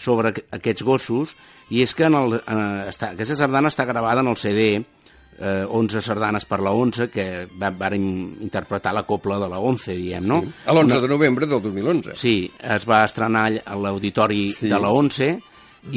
sobre 0.00 0.32
aquests 0.56 0.84
gossos 0.86 1.34
i 1.70 1.82
és 1.84 1.92
que 1.94 2.08
en 2.08 2.16
el, 2.16 2.38
en, 2.40 2.62
està, 2.88 3.12
aquesta 3.12 3.36
sardana 3.36 3.68
està 3.68 3.84
gravada 3.88 4.24
en 4.24 4.30
el 4.32 4.38
CD 4.40 4.64
eh, 5.40 5.66
11 5.68 6.00
sardanes 6.04 6.46
per 6.48 6.60
la 6.64 6.72
11 6.76 7.10
que 7.12 7.26
va, 7.60 7.68
vàrem 7.72 8.06
interpretar 8.44 8.94
la 8.96 9.04
copla 9.08 9.38
de 9.42 9.48
la 9.52 9.60
11, 9.60 9.96
diem, 9.98 10.24
no? 10.26 10.40
Sí. 10.44 10.54
A 10.66 10.74
l'11 10.74 11.00
de 11.04 11.10
novembre 11.12 11.48
del 11.50 11.60
2011. 11.62 12.16
Sí, 12.20 12.34
es 12.60 12.88
va 12.88 13.02
estrenar 13.04 13.46
a 13.64 13.76
l'auditori 13.76 14.48
Sí. 14.56 14.68
de 14.72 14.80
la 14.80 14.90
11 14.92 15.30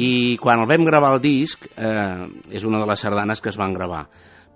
i 0.00 0.36
quan 0.40 0.62
el 0.62 0.68
vam 0.68 0.84
gravar 0.88 1.14
el 1.16 1.20
disc 1.24 1.66
eh, 1.76 2.28
és 2.52 2.64
una 2.64 2.80
de 2.80 2.86
les 2.88 3.00
sardanes 3.04 3.40
que 3.40 3.52
es 3.52 3.60
van 3.60 3.74
gravar. 3.76 4.06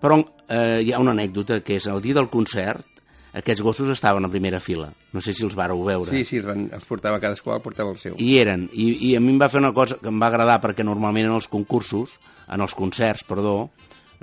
Però 0.00 0.20
eh, 0.20 0.80
hi 0.84 0.92
ha 0.92 1.00
una 1.02 1.12
anècdota 1.16 1.60
que 1.60 1.76
és 1.80 1.88
el 1.90 2.00
dia 2.04 2.14
del 2.16 2.30
concert 2.32 2.97
aquests 3.36 3.62
gossos 3.62 3.90
estaven 3.92 4.24
a 4.24 4.30
primera 4.32 4.60
fila. 4.60 4.88
No 5.12 5.20
sé 5.24 5.34
si 5.36 5.44
els 5.44 5.56
vareu 5.58 5.82
veure. 5.84 6.10
Sí, 6.10 6.24
sí, 6.24 6.40
es, 6.40 6.46
van, 6.48 6.68
els 6.72 6.86
portava 6.88 7.20
cadascú, 7.20 7.52
portava 7.64 7.92
el 7.92 8.00
seu. 8.00 8.16
I 8.18 8.38
eren, 8.40 8.68
i, 8.72 8.90
i 9.10 9.14
a 9.16 9.20
mi 9.20 9.34
em 9.34 9.40
va 9.40 9.50
fer 9.52 9.60
una 9.60 9.74
cosa 9.76 9.98
que 10.00 10.08
em 10.12 10.20
va 10.20 10.30
agradar 10.32 10.58
perquè 10.64 10.86
normalment 10.86 11.28
en 11.28 11.36
els 11.36 11.48
concursos, 11.52 12.16
en 12.48 12.64
els 12.64 12.76
concerts, 12.78 13.26
perdó, 13.28 13.56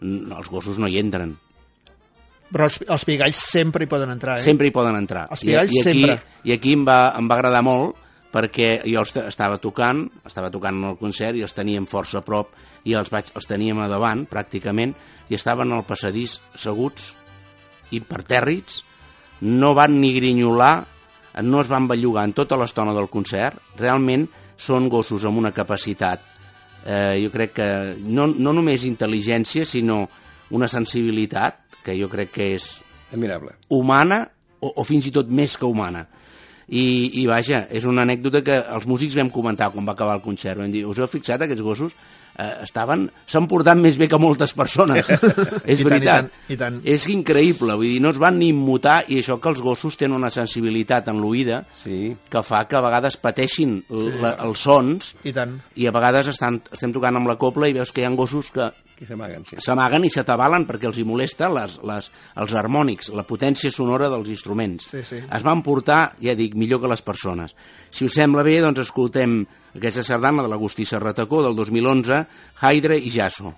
els 0.01 0.49
gossos 0.51 0.81
no 0.81 0.89
hi 0.89 0.97
entren. 1.01 1.35
Però 2.51 2.67
els, 2.69 2.79
els 2.85 3.05
pigalls 3.07 3.39
sempre 3.41 3.85
hi 3.85 3.89
poden 3.89 4.11
entrar, 4.13 4.39
eh? 4.39 4.45
Sempre 4.45 4.69
hi 4.69 4.73
poden 4.73 4.97
entrar. 4.97 5.27
Els 5.33 5.45
pigalls 5.45 5.71
I, 5.71 5.77
i 5.77 5.81
aquí, 5.81 5.87
sempre. 5.89 6.41
I 6.45 6.55
aquí 6.57 6.73
em 6.77 6.83
va, 6.87 6.99
em 7.17 7.29
va 7.29 7.37
agradar 7.39 7.63
molt 7.65 8.01
perquè 8.35 8.81
jo 8.83 8.99
els 8.99 9.13
estava 9.21 9.57
tocant, 9.63 10.01
estava 10.27 10.49
tocant 10.51 10.75
en 10.75 10.89
el 10.89 10.97
concert 10.99 11.39
i 11.39 11.43
els 11.45 11.55
teníem 11.55 11.85
força 11.87 12.19
a 12.19 12.25
prop 12.25 12.51
i 12.83 12.95
els, 12.97 13.07
vaig, 13.13 13.31
els 13.31 13.47
teníem 13.47 13.79
a 13.79 13.87
davant, 13.87 14.25
pràcticament, 14.27 14.91
i 15.31 15.37
estaven 15.37 15.71
al 15.71 15.85
passadís 15.87 16.41
seguts, 16.59 17.13
impertèrrits, 17.95 18.81
no 19.45 19.73
van 19.77 19.99
ni 20.01 20.11
grinyolar, 20.15 20.85
no 21.43 21.61
es 21.61 21.69
van 21.69 21.87
bellugar 21.87 22.23
en 22.25 22.33
tota 22.33 22.57
l'estona 22.57 22.95
del 22.95 23.09
concert, 23.11 23.59
realment 23.77 24.25
són 24.57 24.89
gossos 24.89 25.25
amb 25.27 25.37
una 25.41 25.51
capacitat, 25.53 26.23
eh, 26.85 27.19
jo 27.21 27.31
crec 27.33 27.53
que 27.59 27.69
no, 28.01 28.27
no 28.27 28.53
només 28.55 28.87
intel·ligència, 28.87 29.65
sinó 29.67 30.05
una 30.55 30.69
sensibilitat, 30.71 31.61
que 31.85 31.93
jo 31.99 32.09
crec 32.09 32.31
que 32.33 32.53
és 32.55 32.69
Admirable. 33.13 33.53
humana 33.69 34.23
o, 34.59 34.71
o 34.81 34.83
fins 34.87 35.05
i 35.05 35.13
tot 35.13 35.29
més 35.29 35.57
que 35.57 35.69
humana. 35.69 36.07
I, 36.65 37.21
I 37.21 37.27
vaja, 37.29 37.67
és 37.69 37.85
una 37.85 38.01
anècdota 38.01 38.41
que 38.41 38.55
els 38.57 38.87
músics 38.89 39.13
vam 39.19 39.29
comentar 39.29 39.69
quan 39.69 39.85
va 39.85 39.93
acabar 39.93 40.15
el 40.17 40.23
concert. 40.23 40.57
Vam 40.57 40.71
dir, 40.73 40.81
us 40.89 40.97
heu 40.97 41.09
fixat, 41.11 41.43
aquests 41.45 41.61
gossos 41.61 41.93
eh, 42.37 42.49
estaven... 42.63 43.07
s'han 43.25 43.47
portat 43.51 43.79
més 43.79 43.97
bé 43.97 44.07
que 44.11 44.19
moltes 44.21 44.53
persones. 44.57 45.09
és 45.09 45.19
I 45.19 45.19
tant, 45.19 45.79
i 45.79 45.89
veritat. 45.89 46.29
tant, 46.29 46.31
i 46.53 46.57
tant. 46.59 46.79
És 46.95 47.07
increïble, 47.11 47.75
vull 47.79 47.89
dir, 47.89 48.01
no 48.03 48.11
es 48.13 48.21
van 48.21 48.39
ni 48.39 48.49
immutar 48.53 49.01
i 49.11 49.19
això 49.21 49.39
que 49.41 49.51
els 49.51 49.61
gossos 49.65 49.97
tenen 49.99 50.17
una 50.19 50.31
sensibilitat 50.33 51.07
en 51.11 51.21
l'oïda 51.23 51.63
Sí. 51.75 52.15
que 52.29 52.41
fa 52.43 52.63
que 52.69 52.77
a 52.79 52.83
vegades 52.85 53.17
pateixin 53.21 53.77
sí. 53.87 54.07
la, 54.21 54.35
els 54.45 54.59
sons 54.65 55.15
I 55.23 55.33
tant. 55.35 55.57
i 55.75 55.87
a 55.87 55.93
vegades 55.95 56.29
estan, 56.31 56.61
estem 56.71 56.93
tocant 56.95 57.15
amb 57.19 57.29
la 57.29 57.37
copla 57.41 57.69
i 57.69 57.75
veus 57.75 57.91
que 57.91 58.01
hi 58.03 58.07
ha 58.07 58.13
gossos 58.15 58.51
que 58.53 58.71
s'amaguen, 59.05 59.43
sí. 59.43 60.07
i 60.07 60.13
s'atabalen 60.13 60.63
perquè 60.69 60.87
els 60.87 60.97
hi 61.01 61.03
molesta 61.07 61.49
les, 61.51 61.77
les, 61.83 62.07
els 62.39 62.53
harmònics, 62.55 63.09
la 63.11 63.25
potència 63.27 63.71
sonora 63.73 64.07
dels 64.13 64.29
instruments. 64.31 64.87
Sí, 64.93 65.01
sí. 65.03 65.19
Es 65.19 65.43
van 65.43 65.61
portar, 65.65 66.15
ja 66.23 66.35
dic, 66.37 66.55
millor 66.55 66.79
que 66.81 66.91
les 66.91 67.03
persones. 67.03 67.55
Si 67.91 68.07
us 68.07 68.15
sembla 68.15 68.43
bé, 68.47 68.61
doncs 68.63 68.85
escoltem 68.85 69.41
aquesta 69.75 70.03
sardana 70.07 70.43
de 70.45 70.49
l'Agustí 70.51 70.85
Serratacó 70.87 71.41
del 71.43 71.55
2011, 71.55 72.21
Hydra 72.63 72.95
i 72.95 73.11
Jasso. 73.11 73.51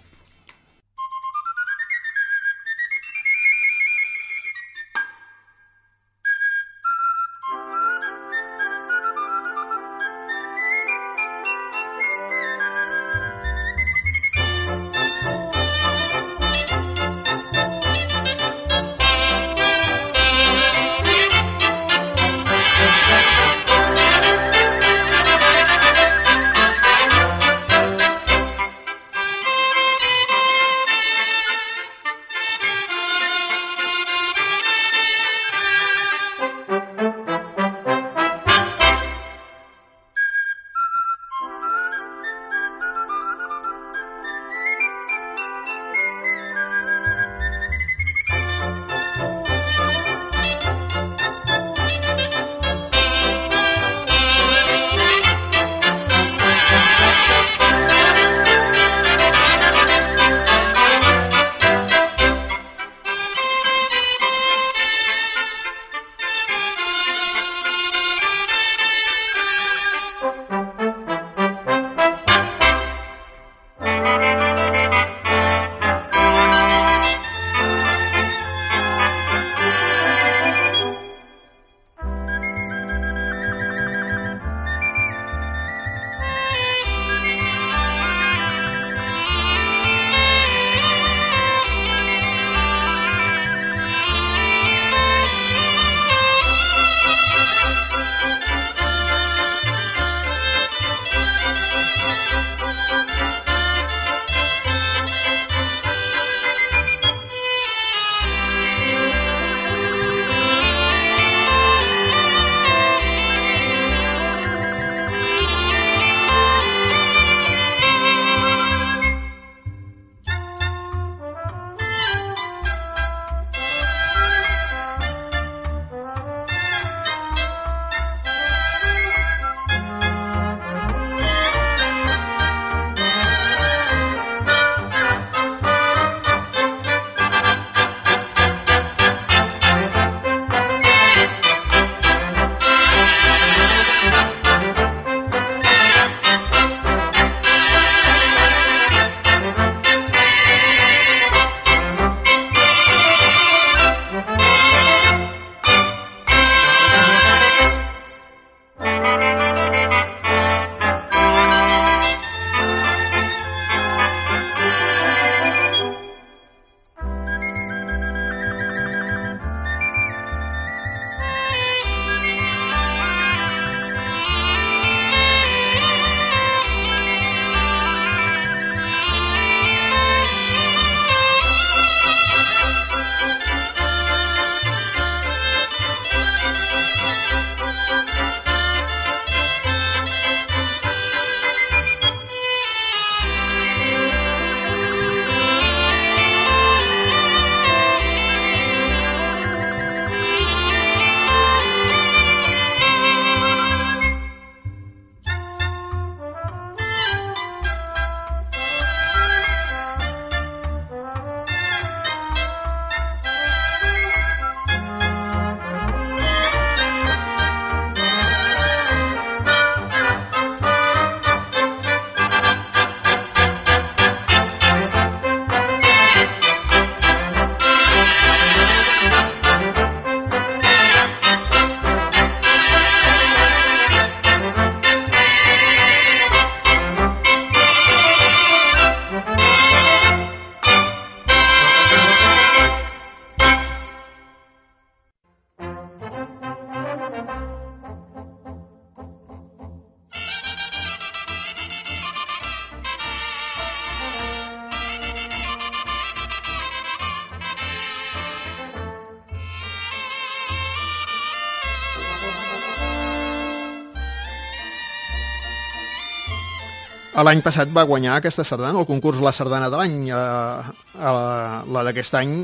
L'any 267.25 267.41
passat 267.45 267.69
va 267.73 267.87
guanyar 267.89 268.17
aquesta 268.17 268.45
sardana, 268.45 268.79
el 268.79 268.89
concurs 268.89 269.21
La 269.25 269.33
Sardana 269.33 269.71
de 269.73 269.77
l'any, 269.79 270.01
eh, 270.09 270.73
eh, 270.97 271.61
la 271.73 271.85
d'aquest 271.87 272.19
any. 272.19 272.35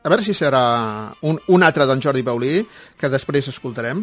A 0.00 0.08
veure 0.08 0.24
si 0.24 0.32
serà 0.32 1.12
un, 1.28 1.36
un 1.52 1.62
altre 1.62 1.84
d'en 1.84 2.00
Jordi 2.00 2.22
Paulí, 2.24 2.62
que 2.96 3.10
després 3.12 3.50
escoltarem. 3.52 4.00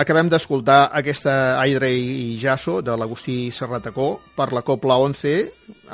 Acabem 0.00 0.30
d'escoltar 0.32 0.88
aquesta 0.96 1.60
Aire 1.60 1.90
i 1.92 2.32
Jasso 2.40 2.78
de 2.82 2.96
l'Agustí 2.96 3.50
Serratacó 3.52 4.08
per 4.34 4.48
la 4.56 4.64
Copla 4.64 4.96
11, 5.04 5.34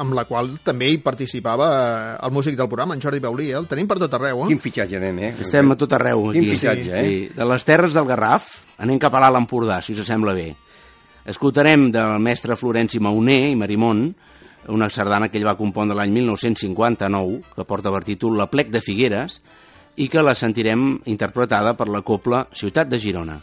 amb 0.00 0.14
la 0.14 0.24
qual 0.28 0.52
també 0.64 0.92
hi 0.92 1.00
participava 1.02 1.68
eh, 1.74 2.16
el 2.26 2.34
músic 2.34 2.56
del 2.58 2.70
programa, 2.70 2.94
en 2.94 3.02
Jordi 3.02 3.22
Paulí. 3.22 3.50
Eh? 3.50 3.58
El 3.58 3.68
tenim 3.70 3.90
per 3.90 3.98
tot 4.02 4.14
arreu. 4.18 4.44
Eh? 4.44 4.50
Quin 4.54 4.62
fitxatge, 4.62 5.02
nen, 5.02 5.18
eh? 5.18 5.34
Estem 5.42 5.74
a 5.74 5.78
tot 5.78 5.98
arreu 5.98 6.30
aquí. 6.30 6.38
Quin 6.38 6.50
fitxatge, 6.54 6.90
eh? 6.90 7.04
Sí. 7.04 7.20
De 7.36 7.50
les 7.50 7.66
terres 7.66 7.94
del 7.94 8.06
Garraf 8.08 8.50
anem 8.80 9.02
cap 9.02 9.14
a 9.14 9.22
l'Alt 9.26 9.42
Empordà, 9.42 9.82
si 9.82 9.98
us 9.98 10.06
sembla 10.06 10.34
bé. 10.38 10.52
Escoltarem 11.28 11.90
del 11.92 12.18
mestre 12.22 12.56
Florenci 12.56 13.00
Mauner 13.02 13.50
i 13.50 13.58
Marimón 13.58 14.06
una 14.68 14.88
sardana 14.92 15.28
que 15.28 15.38
ell 15.40 15.48
va 15.48 15.58
compondre 15.58 15.96
l'any 15.96 16.12
1959, 16.20 17.40
que 17.56 17.66
porta 17.68 17.92
per 17.92 18.04
títol 18.06 18.38
La 18.38 18.48
plec 18.52 18.70
de 18.72 18.82
Figueres, 18.84 19.40
i 20.00 20.08
que 20.08 20.22
la 20.22 20.36
sentirem 20.38 21.00
interpretada 21.10 21.74
per 21.76 21.88
la 21.88 22.04
copla 22.06 22.46
Ciutat 22.54 22.88
de 22.88 23.00
Girona. 23.00 23.40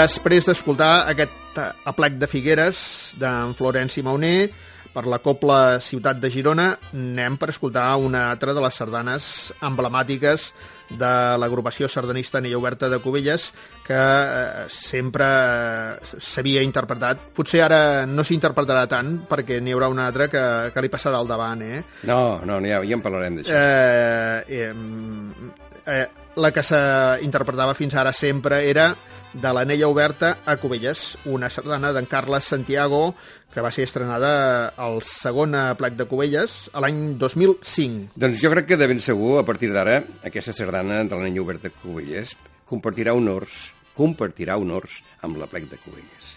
Després 0.00 0.46
d'escoltar 0.48 1.04
aquest 1.10 1.58
eh, 1.60 1.68
aplec 1.90 2.16
de 2.16 2.28
Figueres 2.30 2.80
d'en 3.20 3.52
Florenci 3.58 4.00
Mauner 4.06 4.48
per 4.94 5.04
la 5.06 5.20
Copla 5.22 5.78
Ciutat 5.84 6.18
de 6.18 6.30
Girona, 6.32 6.70
anem 6.96 7.36
per 7.38 7.50
escoltar 7.52 7.92
una 8.00 8.24
altra 8.32 8.54
de 8.56 8.62
les 8.64 8.78
sardanes 8.80 9.26
emblemàtiques 9.62 10.48
de 10.90 11.10
l'agrupació 11.38 11.86
sardanista 11.86 12.40
Nella 12.40 12.58
Oberta 12.58 12.88
de 12.90 12.98
Cubelles 12.98 13.50
que 13.86 13.94
eh, 14.00 14.64
sempre 14.72 15.28
eh, 15.28 16.18
s'havia 16.18 16.64
interpretat. 16.66 17.30
Potser 17.36 17.62
ara 17.68 17.80
no 18.08 18.24
s'interpretarà 18.26 18.88
tant 18.90 19.18
perquè 19.30 19.60
n'hi 19.60 19.76
haurà 19.76 19.92
una 19.92 20.08
altra 20.10 20.30
que, 20.32 20.44
que 20.74 20.82
li 20.82 20.90
passarà 20.90 21.20
al 21.20 21.30
davant, 21.30 21.62
eh? 21.62 21.84
No, 22.08 22.40
no, 22.48 22.58
ja, 22.64 22.80
ja 22.80 22.96
en 22.98 23.04
parlarem 23.04 23.38
d'això. 23.38 23.54
Eh, 23.54 24.64
eh, 24.64 25.68
eh, 25.86 26.06
la 26.36 26.50
que 26.52 26.64
s'interpretava 26.64 27.76
fins 27.78 27.96
ara 27.98 28.12
sempre 28.16 28.62
era 28.68 28.90
de 29.32 29.52
l'Anella 29.54 29.88
Oberta 29.88 30.38
a 30.44 30.56
Cubelles, 30.58 31.18
una 31.30 31.50
sardana 31.50 31.92
d'en 31.94 32.08
Carles 32.10 32.48
Santiago 32.50 33.14
que 33.54 33.62
va 33.62 33.70
ser 33.74 33.84
estrenada 33.86 34.70
al 34.78 35.00
segon 35.06 35.54
plec 35.78 35.96
de 35.98 36.06
Cubelles 36.10 36.70
a 36.74 36.82
l'any 36.82 37.14
2005. 37.18 38.16
Doncs 38.18 38.42
jo 38.42 38.50
crec 38.54 38.72
que 38.72 38.80
de 38.80 38.90
ben 38.90 39.02
segur, 39.02 39.38
a 39.40 39.46
partir 39.46 39.72
d'ara, 39.74 40.00
aquesta 40.26 40.54
sardana 40.56 41.02
de 41.04 41.14
l'Anella 41.14 41.44
Oberta 41.44 41.70
a 41.70 41.76
Cubelles 41.82 42.36
compartirà 42.70 43.14
honors, 43.18 43.70
compartirà 43.94 44.58
honors 44.58 45.02
amb 45.26 45.38
la 45.42 45.50
plec 45.50 45.70
de 45.70 45.78
Cubelles 45.82 46.34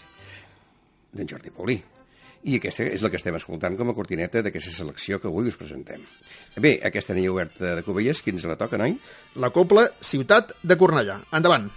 d'en 1.14 1.28
Jordi 1.30 1.54
Paulí. 1.54 1.78
I 2.44 2.58
aquesta 2.58 2.84
és 2.92 3.00
la 3.00 3.08
que 3.08 3.16
estem 3.16 3.36
escoltant 3.38 3.76
com 3.78 3.88
a 3.88 3.94
cortineta 3.96 4.42
d'aquesta 4.44 4.72
selecció 4.74 5.20
que 5.20 5.30
avui 5.30 5.48
us 5.48 5.56
presentem. 5.56 6.02
Bé, 6.60 6.76
aquesta 6.84 7.16
nit 7.16 7.30
oberta 7.32 7.76
de 7.78 7.86
Covelles, 7.86 8.20
quins 8.24 8.44
la 8.44 8.58
toca, 8.60 8.80
noi? 8.80 8.98
La 9.40 9.48
Copla 9.54 9.88
Ciutat 10.04 10.52
de 10.62 10.76
Cornellà. 10.76 11.22
Endavant! 11.32 11.72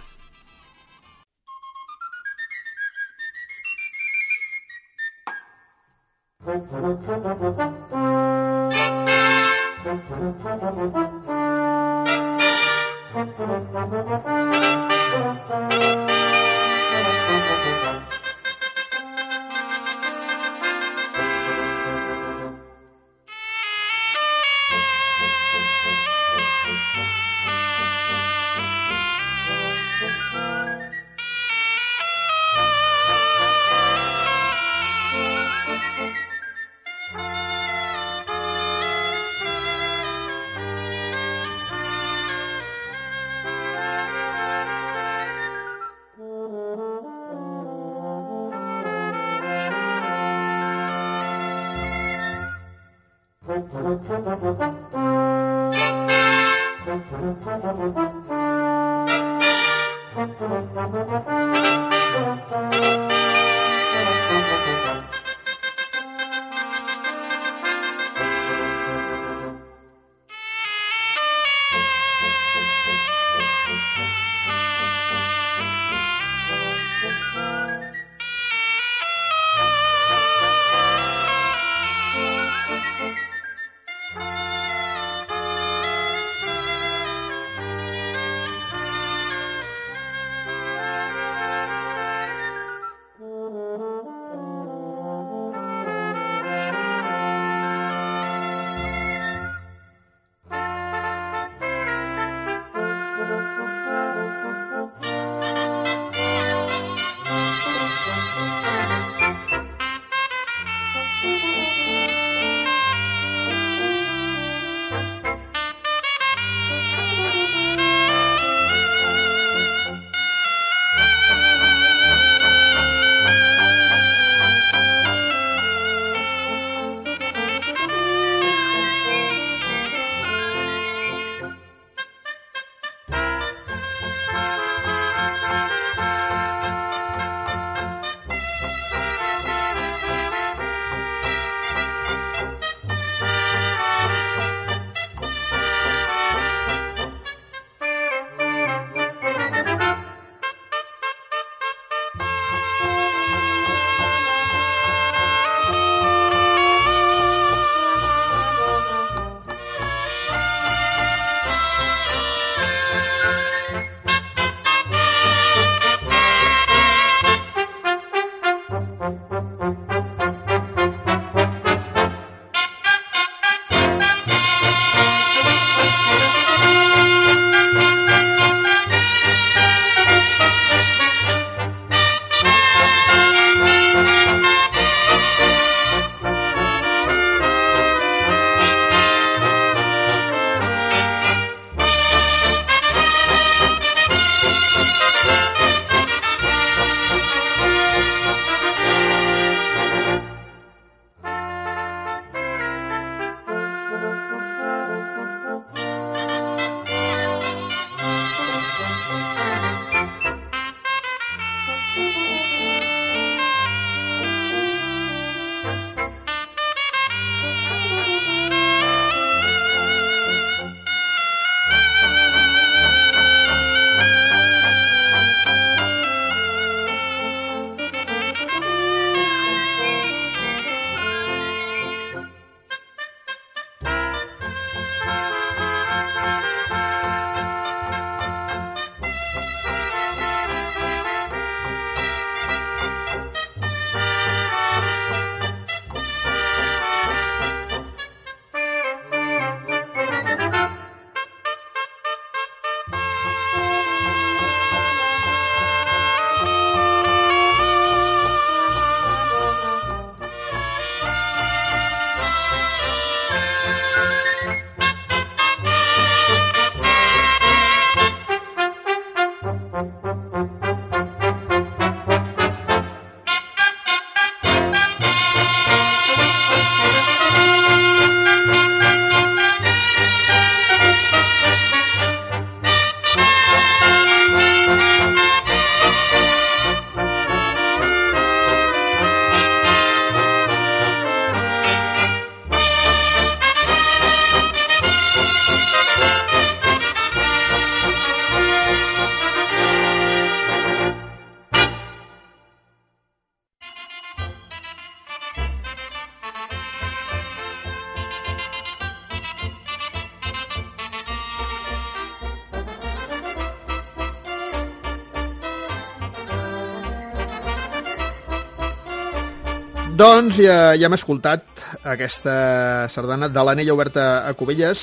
Doncs 319.98 320.36
ja, 320.38 320.76
ja 320.78 320.86
hem 320.86 320.94
escoltat 320.94 321.42
aquesta 321.90 322.86
sardana 322.92 323.26
de 323.34 323.42
l'Anella 323.42 323.74
Oberta 323.74 324.04
a 324.28 324.34
Cubelles, 324.38 324.80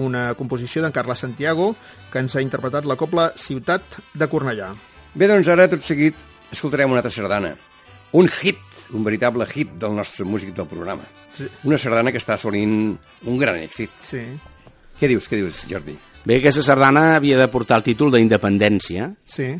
una 0.00 0.30
composició 0.38 0.80
d'en 0.80 0.94
Carles 0.94 1.20
Santiago, 1.20 1.74
que 2.08 2.22
ens 2.22 2.32
ha 2.32 2.40
interpretat 2.40 2.88
la 2.88 2.96
copla 2.96 3.26
Ciutat 3.36 3.98
de 4.16 4.28
Cornellà. 4.32 4.70
Bé, 5.12 5.28
doncs 5.28 5.50
ara, 5.52 5.66
tot 5.68 5.84
seguit, 5.84 6.16
escoltarem 6.54 6.94
una 6.94 7.02
altra 7.02 7.12
sardana. 7.12 7.50
Un 8.16 8.30
hit, 8.38 8.62
un 8.96 9.04
veritable 9.04 9.44
hit 9.52 9.76
del 9.84 9.98
nostre 9.98 10.24
músic 10.24 10.54
del 10.56 10.70
programa. 10.70 11.04
Sí. 11.36 11.50
Una 11.68 11.76
sardana 11.76 12.14
que 12.14 12.22
està 12.22 12.38
assolint 12.38 12.94
un 12.94 13.38
gran 13.42 13.60
èxit. 13.60 13.92
Sí. 14.00 14.22
Què 14.96 15.12
dius, 15.12 15.28
què 15.28 15.42
dius, 15.42 15.66
Jordi? 15.68 15.98
Bé, 16.24 16.38
aquesta 16.40 16.64
sardana 16.64 17.18
havia 17.18 17.36
de 17.36 17.50
portar 17.52 17.82
el 17.82 17.88
títol 17.92 18.16
d'independència, 18.16 19.12
Sí. 19.28 19.52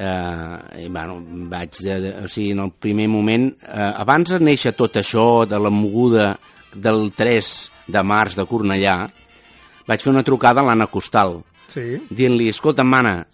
Eh, 0.00 0.84
i, 0.84 0.88
bueno, 0.88 1.18
vaig 1.52 1.76
de, 1.84 1.98
de, 2.00 2.12
o 2.24 2.28
sigui, 2.32 2.54
en 2.56 2.64
el 2.64 2.72
primer 2.72 3.08
moment, 3.12 3.50
eh, 3.68 3.92
abans 4.00 4.32
de 4.32 4.40
néixer 4.40 4.72
tot 4.78 4.96
això 4.96 5.44
de 5.46 5.58
la 5.60 5.70
moguda 5.70 6.32
del 6.74 7.10
3 7.16 7.50
de 7.90 8.02
març 8.06 8.38
de 8.38 8.46
Cornellà, 8.48 8.96
vaig 9.86 10.00
fer 10.00 10.12
una 10.14 10.24
trucada 10.24 10.62
a 10.62 10.64
l'Anna 10.70 10.86
Costal, 10.88 11.42
Sí. 11.70 11.84
dient-li, 12.10 12.48
escolta, 12.50 12.82
mana, 12.82 13.26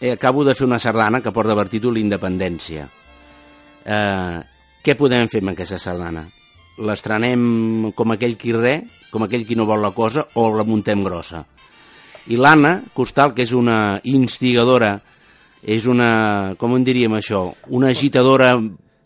eh, 0.00 0.12
acabo 0.12 0.44
de 0.44 0.54
fer 0.54 0.64
una 0.66 0.78
sardana 0.78 1.20
que 1.20 1.32
porta 1.32 1.56
per 1.56 1.68
títol 1.68 1.98
Independència. 2.00 2.86
Eh, 3.84 4.38
què 4.84 4.94
podem 4.96 5.28
fer 5.28 5.42
amb 5.42 5.52
aquesta 5.52 5.78
sardana? 5.78 6.22
L'estrenem 6.78 7.92
com 7.94 8.10
aquell 8.14 8.36
qui 8.40 8.52
re, 8.56 8.78
com 9.12 9.22
aquell 9.26 9.44
qui 9.46 9.54
no 9.56 9.66
vol 9.68 9.82
la 9.84 9.92
cosa, 9.92 10.24
o 10.34 10.48
la 10.56 10.64
muntem 10.64 11.04
grossa? 11.04 11.44
I 12.26 12.36
l'Anna 12.40 12.78
Costal, 12.96 13.34
que 13.36 13.44
és 13.44 13.52
una 13.52 14.00
instigadora, 14.08 14.94
és 15.64 15.86
una, 15.90 16.54
com 16.60 16.76
en 16.76 16.84
diríem 16.84 17.14
això, 17.16 17.46
una 17.72 17.88
agitadora 17.94 18.54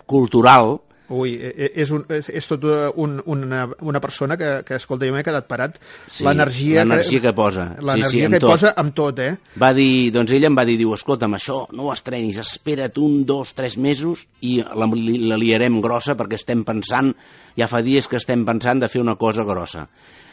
cultural, 0.06 0.80
Ui, 1.08 1.30
e- 1.40 1.54
e- 1.56 1.70
és, 1.80 1.88
un, 1.90 2.02
és, 2.12 2.26
és 2.36 2.44
tot 2.50 2.66
un, 3.00 3.14
una, 3.32 3.62
una 3.80 4.00
persona 4.00 4.36
que, 4.36 4.48
que 4.68 4.74
escolta, 4.76 5.06
jo 5.08 5.14
m'he 5.14 5.22
quedat 5.24 5.46
parat. 5.48 5.78
Sí, 6.04 6.20
l'energia 6.26 6.82
l'energia 6.84 7.22
que 7.24 7.32
posa. 7.32 7.64
L'energia 7.80 8.10
Sí, 8.10 8.18
sí, 8.26 8.32
que 8.34 8.40
tot. 8.42 8.50
posa 8.50 8.72
amb 8.76 8.92
tot, 8.92 9.22
eh? 9.24 9.30
va 9.56 9.70
dir, 9.72 10.10
doncs 10.12 10.34
ella 10.36 10.50
em 10.50 10.58
va 10.58 10.66
dir, 10.68 10.74
diu, 10.76 10.92
escolta'm, 10.92 11.32
això 11.38 11.62
no 11.72 11.86
ho 11.88 11.94
estrenis, 11.94 12.36
espera't 12.42 13.00
un, 13.00 13.22
dos, 13.24 13.54
tres 13.56 13.78
mesos 13.80 14.26
i 14.44 14.58
la, 14.60 14.84
la 15.30 15.40
liarem 15.40 15.80
grossa 15.80 16.12
perquè 16.14 16.36
estem 16.36 16.60
pensant, 16.68 17.14
ja 17.56 17.70
fa 17.72 17.80
dies 17.80 18.04
que 18.06 18.20
estem 18.20 18.44
pensant 18.44 18.84
de 18.84 18.92
fer 18.92 19.00
una 19.00 19.16
cosa 19.16 19.48
grossa. 19.48 19.86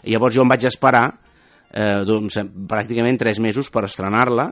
I 0.03 0.11
llavors 0.11 0.35
jo 0.35 0.43
em 0.43 0.51
vaig 0.51 0.67
esperar 0.67 1.05
eh, 1.71 2.01
doncs, 2.03 2.35
pràcticament 2.67 3.15
tres 3.23 3.39
mesos 3.39 3.71
per 3.71 3.85
estrenar-la 3.87 4.51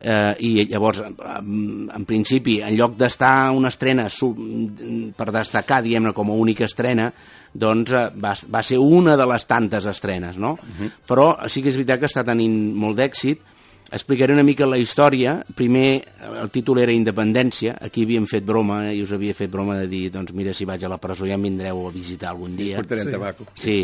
eh, 0.00 0.34
i 0.40 0.64
llavors, 0.70 1.00
en, 1.06 1.88
en 1.94 2.04
principi, 2.04 2.58
en 2.62 2.76
lloc 2.76 2.96
d'estar 2.98 3.50
una 3.54 3.68
estrena 3.72 4.08
sub, 4.08 4.38
per 5.16 5.30
destacar, 5.32 5.82
diguem-ne, 5.84 6.12
com 6.12 6.30
a 6.30 6.36
única 6.40 6.64
estrena, 6.68 7.12
doncs 7.54 7.92
eh, 7.94 8.10
va, 8.18 8.34
va 8.50 8.62
ser 8.62 8.78
una 8.82 9.16
de 9.16 9.26
les 9.30 9.46
tantes 9.46 9.86
estrenes, 9.86 10.38
no? 10.38 10.56
Però 11.06 11.32
sí 11.48 11.62
que 11.62 11.70
és 11.70 11.76
veritat 11.78 12.00
que 12.02 12.10
està 12.10 12.24
tenint 12.26 12.74
molt 12.74 12.98
d'èxit. 12.98 13.50
Explicaré 13.94 14.32
una 14.34 14.42
mica 14.42 14.66
la 14.66 14.78
història. 14.80 15.36
Primer, 15.54 16.02
el 16.40 16.48
títol 16.50 16.80
era 16.82 16.90
Independència. 16.90 17.76
Aquí 17.84 18.02
havíem 18.08 18.24
fet 18.26 18.42
broma, 18.48 18.88
eh, 18.88 18.96
i 18.96 19.02
us 19.04 19.12
havia 19.14 19.34
fet 19.36 19.52
broma 19.52 19.76
de 19.78 19.86
dir, 19.86 20.08
doncs 20.10 20.32
mira, 20.34 20.54
si 20.56 20.64
vaig 20.66 20.82
a 20.82 20.88
la 20.90 20.98
presó 20.98 21.28
ja 21.28 21.36
em 21.36 21.44
vindreu 21.46 21.84
a 21.86 21.92
visitar 21.94 22.30
algun 22.32 22.56
dia. 22.56 22.80
Portarem 22.80 23.04
Sí. 23.06 23.12
tabaco. 23.12 23.46
Sí. 23.60 23.78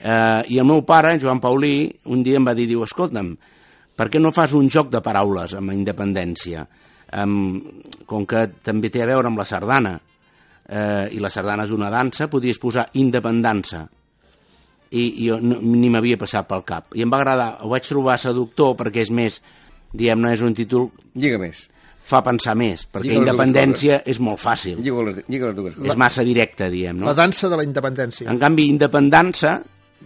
Uh, 0.00 0.42
I 0.48 0.58
el 0.58 0.64
meu 0.64 0.82
pare, 0.84 1.14
Joan 1.20 1.40
Paulí, 1.40 1.88
un 2.08 2.22
dia 2.24 2.36
em 2.40 2.44
va 2.46 2.54
dir, 2.56 2.66
diu, 2.68 2.82
escolta'm, 2.84 3.34
per 3.96 4.08
què 4.10 4.20
no 4.20 4.32
fas 4.32 4.54
un 4.56 4.68
joc 4.72 4.90
de 4.92 5.02
paraules 5.04 5.54
amb 5.58 5.74
independència? 5.74 6.66
Um, 7.20 7.58
com 8.06 8.26
que 8.28 8.46
també 8.62 8.90
té 8.92 9.02
a 9.02 9.08
veure 9.10 9.28
amb 9.30 9.40
la 9.40 9.46
sardana, 9.48 9.96
uh, 10.70 11.06
i 11.10 11.18
la 11.22 11.30
sardana 11.32 11.66
és 11.66 11.72
una 11.74 11.90
dansa, 11.90 12.28
podries 12.30 12.60
posar 12.62 12.86
independança. 13.00 13.86
I, 14.90 15.02
i 15.22 15.26
jo 15.28 15.36
no, 15.42 15.60
ni 15.62 15.90
m'havia 15.90 16.18
passat 16.18 16.48
pel 16.50 16.64
cap. 16.66 16.94
I 16.98 17.04
em 17.04 17.10
va 17.10 17.20
agradar, 17.20 17.50
ho 17.62 17.70
vaig 17.70 17.86
trobar 17.86 18.16
seductor 18.18 18.76
perquè 18.78 19.04
és 19.04 19.12
més, 19.14 19.40
diguem-ne, 19.92 20.32
és 20.34 20.42
un 20.42 20.56
títol 20.58 20.88
Lliga 21.14 21.38
més. 21.38 21.68
fa 22.10 22.22
pensar 22.26 22.56
més, 22.58 22.86
perquè 22.90 23.12
Lliga 23.12 23.20
independència 23.22 24.00
és 24.10 24.18
molt 24.18 24.42
fàcil, 24.42 24.80
Lliga 24.82 25.04
les, 25.06 25.20
lliga 25.30 25.50
les 25.50 25.58
dues 25.58 25.76
coses. 25.76 25.92
és 25.92 25.98
massa 25.98 26.26
directa, 26.26 26.70
diem, 26.70 26.98
no? 26.98 27.06
La 27.06 27.14
dansa 27.18 27.50
de 27.50 27.58
la 27.60 27.66
independència. 27.66 28.30
En 28.30 28.38
canvi, 28.42 28.66
Independança 28.70 29.60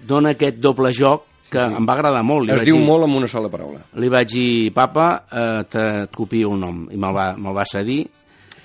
dona 0.05 0.35
aquest 0.37 0.61
doble 0.61 0.93
joc 0.93 1.25
que 1.55 1.63
sí, 1.63 1.79
em 1.79 1.87
va 1.89 1.97
agradar 1.97 2.25
molt. 2.27 2.49
Li 2.49 2.55
Es 2.57 2.63
vaig 2.63 2.71
diu 2.73 2.81
dir, 2.81 2.89
molt 2.91 3.07
amb 3.07 3.21
una 3.23 3.31
sola 3.31 3.51
paraula. 3.53 3.81
Li 4.03 4.11
vaig 4.13 4.35
dir, 4.35 4.51
papa, 4.77 5.09
eh, 5.31 5.63
te, 5.71 5.87
et 6.05 6.13
copio 6.15 6.53
el 6.53 6.61
nom. 6.61 6.85
I 6.93 7.01
me'l 7.01 7.17
va, 7.17 7.31
me 7.39 7.55
va 7.57 7.67
cedir 7.71 8.03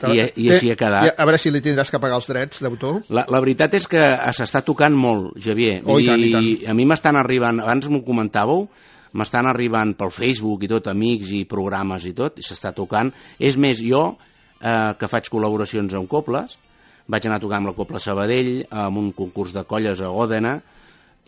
i, 0.08 0.20
i 0.40 0.48
així 0.54 0.72
ha 0.72 0.78
quedat. 0.80 1.12
A 1.20 1.28
veure 1.28 1.40
si 1.42 1.52
li 1.52 1.62
tindràs 1.64 1.92
que 1.92 2.00
pagar 2.02 2.20
els 2.20 2.30
drets 2.30 2.64
d'autor. 2.64 3.02
La, 3.16 3.26
la 3.32 3.42
veritat 3.44 3.76
és 3.80 3.88
que 3.90 4.04
s'està 4.36 4.62
tocant 4.66 4.96
molt, 4.96 5.34
Javier. 5.44 5.80
Oh, 5.86 6.00
i 6.00 6.08
tant, 6.08 6.24
i 6.24 6.32
dir, 6.32 6.54
a 6.72 6.76
mi 6.78 6.88
m'estan 6.90 7.20
arribant, 7.20 7.62
abans 7.66 7.90
m'ho 7.92 8.02
comentàveu, 8.08 8.66
m'estan 9.20 9.50
arribant 9.50 9.96
pel 10.00 10.14
Facebook 10.16 10.64
i 10.66 10.72
tot, 10.72 10.90
amics 10.92 11.34
i 11.36 11.44
programes 11.50 12.08
i 12.08 12.14
tot, 12.18 12.40
i 12.40 12.46
s'està 12.46 12.72
tocant. 12.78 13.12
És 13.40 13.60
més, 13.60 13.84
jo, 13.84 14.06
eh, 14.62 14.92
que 15.00 15.12
faig 15.12 15.30
col·laboracions 15.34 15.96
amb 15.98 16.10
cobles, 16.12 16.58
vaig 17.10 17.26
anar 17.26 17.40
a 17.40 17.44
tocar 17.44 17.60
amb 17.60 17.72
la 17.72 17.78
Copla 17.78 18.02
Sabadell, 18.02 18.60
amb 18.70 19.02
un 19.02 19.14
concurs 19.18 19.54
de 19.56 19.66
colles 19.68 20.02
a 20.02 20.12
Òdena, 20.14 20.60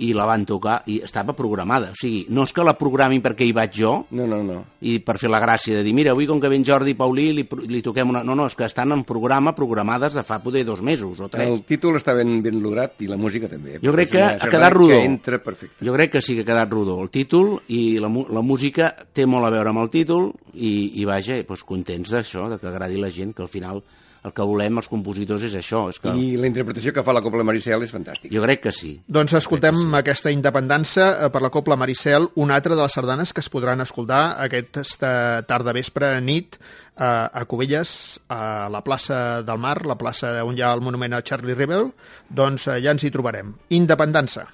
i 0.01 0.13
la 0.17 0.25
van 0.25 0.45
tocar 0.49 0.79
i 0.89 0.95
estava 1.03 1.35
programada. 1.37 1.91
O 1.91 1.97
sigui, 1.99 2.23
no 2.33 2.45
és 2.47 2.53
que 2.55 2.63
la 2.65 2.73
programin 2.79 3.21
perquè 3.21 3.45
hi 3.45 3.51
vaig 3.53 3.75
jo, 3.75 3.91
No, 4.17 4.25
no, 4.25 4.39
no. 4.43 4.55
i 4.81 4.95
per 5.05 5.17
fer 5.21 5.29
la 5.29 5.39
gràcia 5.43 5.75
de 5.77 5.83
dir, 5.85 5.93
mira, 5.93 6.11
avui 6.15 6.25
com 6.25 6.39
que 6.41 6.49
ven 6.49 6.63
Jordi 6.65 6.95
i 6.95 6.97
Paulí 6.97 7.27
li, 7.37 7.45
li 7.69 7.81
toquem 7.85 8.09
una... 8.09 8.23
No, 8.25 8.33
no, 8.35 8.47
és 8.49 8.55
que 8.57 8.65
estan 8.65 8.91
en 8.95 9.03
programa 9.05 9.53
programades 9.53 10.15
de 10.17 10.23
fa 10.25 10.39
poder 10.41 10.63
dos 10.65 10.81
mesos 10.81 11.19
o 11.21 11.29
tres. 11.29 11.47
El 11.47 11.61
títol 11.69 11.99
està 11.99 12.15
ben, 12.17 12.41
ben 12.41 12.57
lograt 12.63 12.97
i 13.05 13.07
la 13.11 13.17
música 13.21 13.47
també. 13.51 13.77
Jo 13.83 13.93
crec 13.93 14.11
que 14.15 14.23
ha 14.23 14.49
quedat 14.49 14.73
rodó. 14.73 14.95
Que 14.95 15.05
entra 15.05 15.41
perfecte. 15.43 15.85
Jo 15.85 15.93
crec 15.93 16.15
que 16.17 16.21
sí 16.25 16.35
que 16.35 16.41
ha 16.47 16.49
quedat 16.49 16.71
rodó. 16.73 16.97
El 17.03 17.11
títol 17.13 17.59
i 17.69 17.99
la, 18.01 18.09
la 18.09 18.41
música 18.41 18.95
té 19.13 19.27
molt 19.29 19.45
a 19.45 19.53
veure 19.53 19.69
amb 19.69 19.83
el 19.85 19.91
títol 19.93 20.31
i, 20.55 20.99
i 21.01 21.05
vaja, 21.05 21.37
doncs 21.45 21.63
contents 21.67 22.09
d'això, 22.15 22.49
de 22.49 22.57
que 22.57 22.67
agradi 22.71 22.97
la 22.97 23.11
gent, 23.13 23.35
que 23.37 23.45
al 23.45 23.51
final 23.53 23.83
el 24.21 24.33
que 24.37 24.45
volem 24.45 24.77
els 24.77 24.89
compositors 24.91 25.43
és 25.47 25.55
això. 25.57 25.87
És 25.89 25.97
que 26.01 26.13
I 26.13 26.35
la 26.37 26.49
interpretació 26.49 26.93
que 26.93 27.03
fa 27.05 27.15
la 27.15 27.23
Copla 27.25 27.45
Maricel 27.47 27.81
és 27.85 27.93
fantàstica. 27.93 28.33
Jo 28.33 28.43
crec 28.45 28.61
que 28.67 28.73
sí. 28.75 28.93
Doncs 29.07 29.33
escoltem 29.39 29.79
aquesta 29.97 30.33
independència 30.33 31.07
eh, 31.13 31.31
per 31.33 31.41
la 31.41 31.51
Copla 31.53 31.77
Maricel, 31.79 32.29
una 32.41 32.59
altra 32.59 32.77
de 32.77 32.83
les 32.83 32.97
sardanes 32.97 33.33
que 33.33 33.41
es 33.41 33.49
podran 33.49 33.81
escoltar 33.81 34.23
aquesta 34.45 35.41
tarda 35.49 35.73
vespre 35.73 36.13
nit 36.21 36.59
eh, 36.59 37.03
a 37.03 37.45
Cubelles, 37.49 38.21
a 38.29 38.69
la 38.69 38.83
plaça 38.85 39.41
del 39.41 39.61
Mar, 39.61 39.79
la 39.89 39.97
plaça 39.97 40.37
on 40.45 40.57
hi 40.57 40.61
ha 40.61 40.73
el 40.75 40.85
monument 40.85 41.17
a 41.17 41.25
Charlie 41.25 41.57
Rebel, 41.57 41.89
doncs 42.29 42.69
eh, 42.69 42.81
ja 42.83 42.93
ens 42.93 43.05
hi 43.05 43.13
trobarem. 43.13 43.55
Independència. 43.81 44.45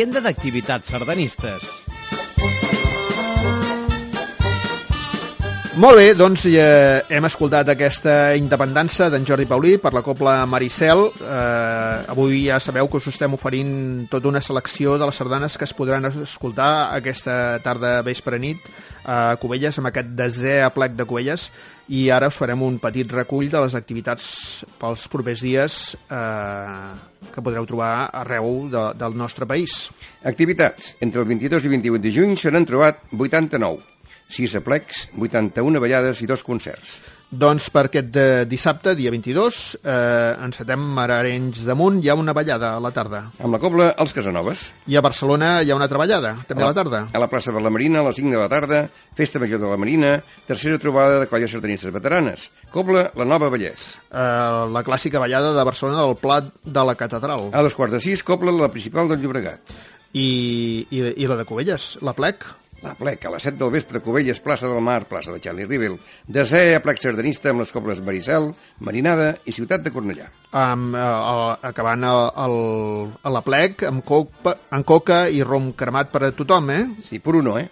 Agenda 0.00 0.22
d'activitats 0.24 0.88
sardanistes. 0.88 1.64
Molt 5.76 5.98
bé, 6.00 6.06
doncs 6.16 6.46
ja 6.48 6.64
hem 7.12 7.28
escoltat 7.28 7.68
aquesta 7.68 8.14
independència 8.40 9.10
d'en 9.12 9.26
Jordi 9.28 9.44
Paulí 9.50 9.74
per 9.76 9.92
la 9.92 10.00
Copla 10.00 10.38
Maricel. 10.48 11.04
Eh, 11.20 12.14
avui 12.14 12.46
ja 12.46 12.56
sabeu 12.64 12.88
que 12.88 12.96
us 12.96 13.10
estem 13.12 13.36
oferint 13.36 14.08
tota 14.08 14.32
una 14.32 14.40
selecció 14.40 14.96
de 14.96 15.04
les 15.04 15.20
sardanes 15.20 15.58
que 15.60 15.68
es 15.68 15.76
podran 15.76 16.08
escoltar 16.08 16.96
aquesta 16.96 17.60
tarda 17.60 17.98
vespre 18.00 18.40
nit 18.40 18.72
a 19.04 19.36
Cubelles, 19.40 19.78
amb 19.78 19.90
aquest 19.90 20.14
desè 20.18 20.60
aplec 20.66 20.96
de 20.98 21.06
Cubelles, 21.08 21.50
i 21.90 22.06
ara 22.14 22.28
us 22.30 22.38
farem 22.38 22.62
un 22.62 22.78
petit 22.78 23.10
recull 23.12 23.48
de 23.50 23.60
les 23.64 23.74
activitats 23.74 24.24
pels 24.78 25.06
propers 25.10 25.42
dies 25.42 25.78
eh, 26.06 26.90
que 27.34 27.42
podreu 27.42 27.66
trobar 27.66 28.10
arreu 28.22 28.68
de, 28.70 28.84
del 29.00 29.16
nostre 29.18 29.48
país. 29.50 29.88
Activitats. 30.22 30.94
Entre 31.00 31.22
el 31.22 31.26
22 31.26 31.66
i 31.66 31.72
28 31.74 32.04
de 32.04 32.12
juny 32.14 32.36
se 32.38 32.52
n'han 32.54 32.68
trobat 32.68 33.02
89. 33.16 33.82
6 34.30 34.60
aplecs, 34.60 35.08
81 35.18 35.82
ballades 35.82 36.22
i 36.22 36.28
dos 36.30 36.44
concerts. 36.46 37.00
Doncs 37.30 37.68
per 37.70 37.84
aquest 37.86 38.08
de 38.10 38.22
dissabte, 38.50 38.96
dia 38.98 39.10
22, 39.14 39.78
eh, 39.86 40.34
encetem 40.42 40.82
a 40.98 41.04
Arenys 41.04 41.60
de 41.62 41.76
Munt, 41.78 42.00
hi 42.02 42.08
ha 42.10 42.16
una 42.18 42.32
ballada 42.34 42.72
a 42.74 42.80
la 42.82 42.90
tarda. 42.90 43.20
Amb 43.38 43.54
la 43.54 43.60
cobla, 43.62 43.86
els 44.02 44.10
Casanovas. 44.16 44.64
I 44.90 44.96
a 44.98 45.02
Barcelona 45.06 45.62
hi 45.62 45.70
ha 45.70 45.76
una 45.76 45.86
altra 45.86 46.00
ballada, 46.02 46.32
també 46.48 46.64
a 46.66 46.72
la 46.72 46.74
tarda. 46.74 47.04
A 47.14 47.22
la 47.22 47.28
plaça 47.30 47.54
de 47.54 47.62
la 47.62 47.70
Marina, 47.70 48.00
a 48.00 48.08
les 48.08 48.18
5 48.18 48.34
de 48.34 48.40
la 48.40 48.48
tarda, 48.50 48.80
Festa 49.14 49.38
Major 49.38 49.62
de 49.62 49.70
la 49.70 49.78
Marina, 49.78 50.16
tercera 50.48 50.80
trobada 50.82 51.20
de 51.20 51.28
colles 51.30 51.54
sardanistes 51.54 51.94
veteranes. 51.94 52.50
Cobla, 52.74 53.12
la 53.14 53.24
Nova 53.24 53.46
Vallès. 53.48 53.92
Eh, 54.10 54.66
la 54.74 54.82
clàssica 54.82 55.22
ballada 55.22 55.54
de 55.54 55.64
Barcelona 55.70 56.02
del 56.02 56.18
Plat 56.18 56.50
de 56.64 56.84
la 56.84 56.96
Catedral. 56.98 57.52
A 57.54 57.62
dos 57.62 57.78
quarts 57.78 57.94
de 57.94 58.02
sis, 58.02 58.24
Cobla, 58.26 58.50
la 58.50 58.72
principal 58.74 59.06
del 59.06 59.22
Llobregat. 59.22 59.70
I, 60.18 60.26
i, 60.90 60.98
i 61.22 61.30
la 61.30 61.38
de 61.38 61.46
Cubelles, 61.46 61.92
la 62.02 62.18
plec. 62.18 62.42
La 62.80 62.94
plec, 62.96 63.26
a 63.28 63.30
les 63.34 63.42
7 63.44 63.58
del 63.60 63.70
vespre, 63.74 64.00
Cubelles, 64.00 64.38
plaça 64.40 64.68
del 64.70 64.80
Mar, 64.80 65.02
plaça 65.04 65.34
de 65.34 65.40
Charlie 65.44 65.66
Rivel. 65.68 65.98
Desè 66.26 66.62
a 66.78 66.80
plec 66.80 66.96
sardanista 67.02 67.50
amb 67.52 67.60
les 67.60 67.72
cobles 67.74 68.00
Maricel, 68.00 68.54
Marinada 68.80 69.34
i 69.44 69.52
Ciutat 69.52 69.82
de 69.84 69.92
Cornellà. 69.92 70.30
Eh, 70.48 70.62
el- 70.62 71.58
acabant 71.68 72.06
el, 72.08 72.22
el, 72.46 72.56
a 73.20 73.34
la 73.36 73.42
plec 73.44 73.84
amb, 73.84 74.00
copa, 74.06 74.56
amb 74.72 74.88
coca 74.88 75.26
i 75.28 75.42
rom 75.44 75.74
cremat 75.76 76.08
per 76.14 76.24
a 76.24 76.32
tothom, 76.32 76.70
eh? 76.72 76.86
Sí, 77.04 77.18
pur 77.20 77.36
uno, 77.42 77.58
eh? 77.60 77.68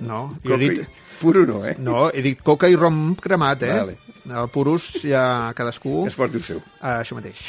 No, 0.00 0.22
jo 0.42 0.56
he 0.56 0.62
dit, 0.64 0.88
Pur 1.20 1.36
uno, 1.36 1.58
eh? 1.68 1.74
no, 1.76 2.06
he 2.08 2.22
dit 2.24 2.38
coca 2.40 2.64
i 2.72 2.78
rom 2.80 3.10
cremat, 3.20 3.62
eh? 3.68 3.74
Vale. 3.76 3.98
El 4.30 4.48
purus 4.48 5.02
ja 5.04 5.52
cadascú... 5.56 6.06
Es 6.08 6.16
porti 6.16 6.38
el 6.40 6.44
seu. 6.46 6.62
Uh, 6.80 7.00
això 7.02 7.16
mateix. 7.18 7.42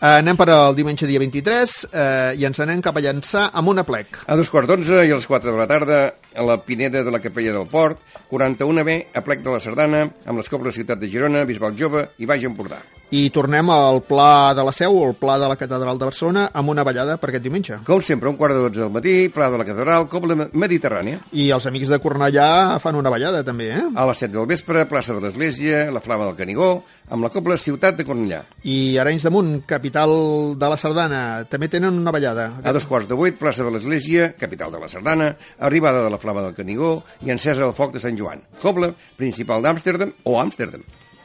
Uh, 0.00 0.16
anem 0.18 0.34
per 0.38 0.48
al 0.50 0.74
diumenge 0.74 1.06
dia 1.06 1.20
23 1.22 1.74
uh, 1.86 2.34
i 2.34 2.42
ens 2.48 2.58
anem 2.64 2.82
cap 2.82 2.96
a 2.98 3.02
llançar 3.04 3.44
amb 3.54 3.70
una 3.70 3.84
plec. 3.86 4.18
A 4.26 4.34
dos 4.38 4.50
quarts 4.50 4.66
d'onze 4.72 4.98
i 5.06 5.12
a 5.14 5.18
les 5.20 5.26
4 5.30 5.52
de 5.52 5.58
la 5.60 5.68
tarda, 5.70 6.00
a 6.34 6.42
la 6.42 6.58
Pineda 6.62 7.02
de 7.02 7.10
la 7.10 7.20
Capella 7.20 7.52
del 7.52 7.68
Port, 7.70 7.98
41B, 8.30 8.98
a 9.14 9.22
plec 9.22 9.44
de 9.44 9.54
la 9.54 9.60
Sardana, 9.62 10.08
amb 10.26 10.40
les 10.40 10.50
cobles 10.50 10.74
Ciutat 10.74 10.98
de 10.98 11.08
Girona, 11.10 11.44
Bisbal 11.44 11.78
Jove 11.78 12.08
i 12.18 12.26
Baix 12.26 12.44
Empordà. 12.44 12.82
I 13.14 13.28
tornem 13.30 13.68
al 13.70 14.00
Pla 14.02 14.54
de 14.56 14.62
la 14.66 14.72
Seu, 14.74 14.96
o 14.98 15.04
al 15.06 15.14
Pla 15.14 15.36
de 15.38 15.46
la 15.46 15.54
Catedral 15.60 16.00
de 16.00 16.08
Barcelona, 16.08 16.48
amb 16.52 16.72
una 16.72 16.82
ballada 16.82 17.14
per 17.20 17.28
aquest 17.30 17.44
diumenge. 17.44 17.76
Com 17.86 18.00
sempre, 18.02 18.30
un 18.32 18.38
quart 18.40 18.56
de 18.56 18.64
dotze 18.64 18.80
del 18.80 18.90
matí, 18.90 19.28
Pla 19.30 19.50
de 19.52 19.60
la 19.60 19.66
Catedral, 19.68 20.08
Cobla 20.10 20.48
Mediterrània. 20.50 21.20
I 21.30 21.50
els 21.54 21.68
amics 21.70 21.92
de 21.92 22.00
Cornellà 22.02 22.80
fan 22.82 22.98
una 22.98 23.12
ballada, 23.12 23.44
també, 23.46 23.68
eh? 23.76 23.84
A 23.94 24.08
les 24.08 24.24
7 24.24 24.32
del 24.34 24.48
vespre, 24.50 24.86
plaça 24.90 25.14
de 25.14 25.22
l'Església, 25.22 25.84
la 25.94 26.02
Flama 26.02 26.26
del 26.26 26.40
Canigó, 26.40 26.72
amb 27.12 27.22
la 27.22 27.30
Cobla 27.30 27.58
Ciutat 27.60 28.00
de 28.00 28.08
Cornellà. 28.08 28.40
I 28.64 28.96
Arenys 28.98 29.28
de 29.28 29.30
Munt, 29.30 29.52
capital 29.68 30.10
de 30.58 30.72
la 30.72 30.80
Sardana, 30.80 31.22
també 31.50 31.68
tenen 31.70 31.94
una 32.00 32.10
ballada. 32.14 32.48
A 32.64 32.72
dos 32.74 32.88
quarts 32.88 33.06
de 33.06 33.14
vuit, 33.20 33.36
plaça 33.38 33.62
de 33.62 33.70
l'Església, 33.76 34.32
capital 34.40 34.72
de 34.72 34.80
la 34.80 34.88
Sardana, 34.88 35.34
arribada 35.60 36.02
de 36.02 36.10
la 36.10 36.18
Flama 36.24 36.42
del 36.48 36.56
Canigó 36.56 36.96
i 37.22 37.30
encesa 37.36 37.66
del 37.66 37.76
foc 37.76 37.92
de 37.94 38.02
Sant 38.02 38.16
Joan. 38.18 38.42
Cobla, 38.64 38.94
principal 39.20 39.62
d'Amsterdam 39.64 40.16
o 40.24 40.40
Amsterdam. 40.40 40.82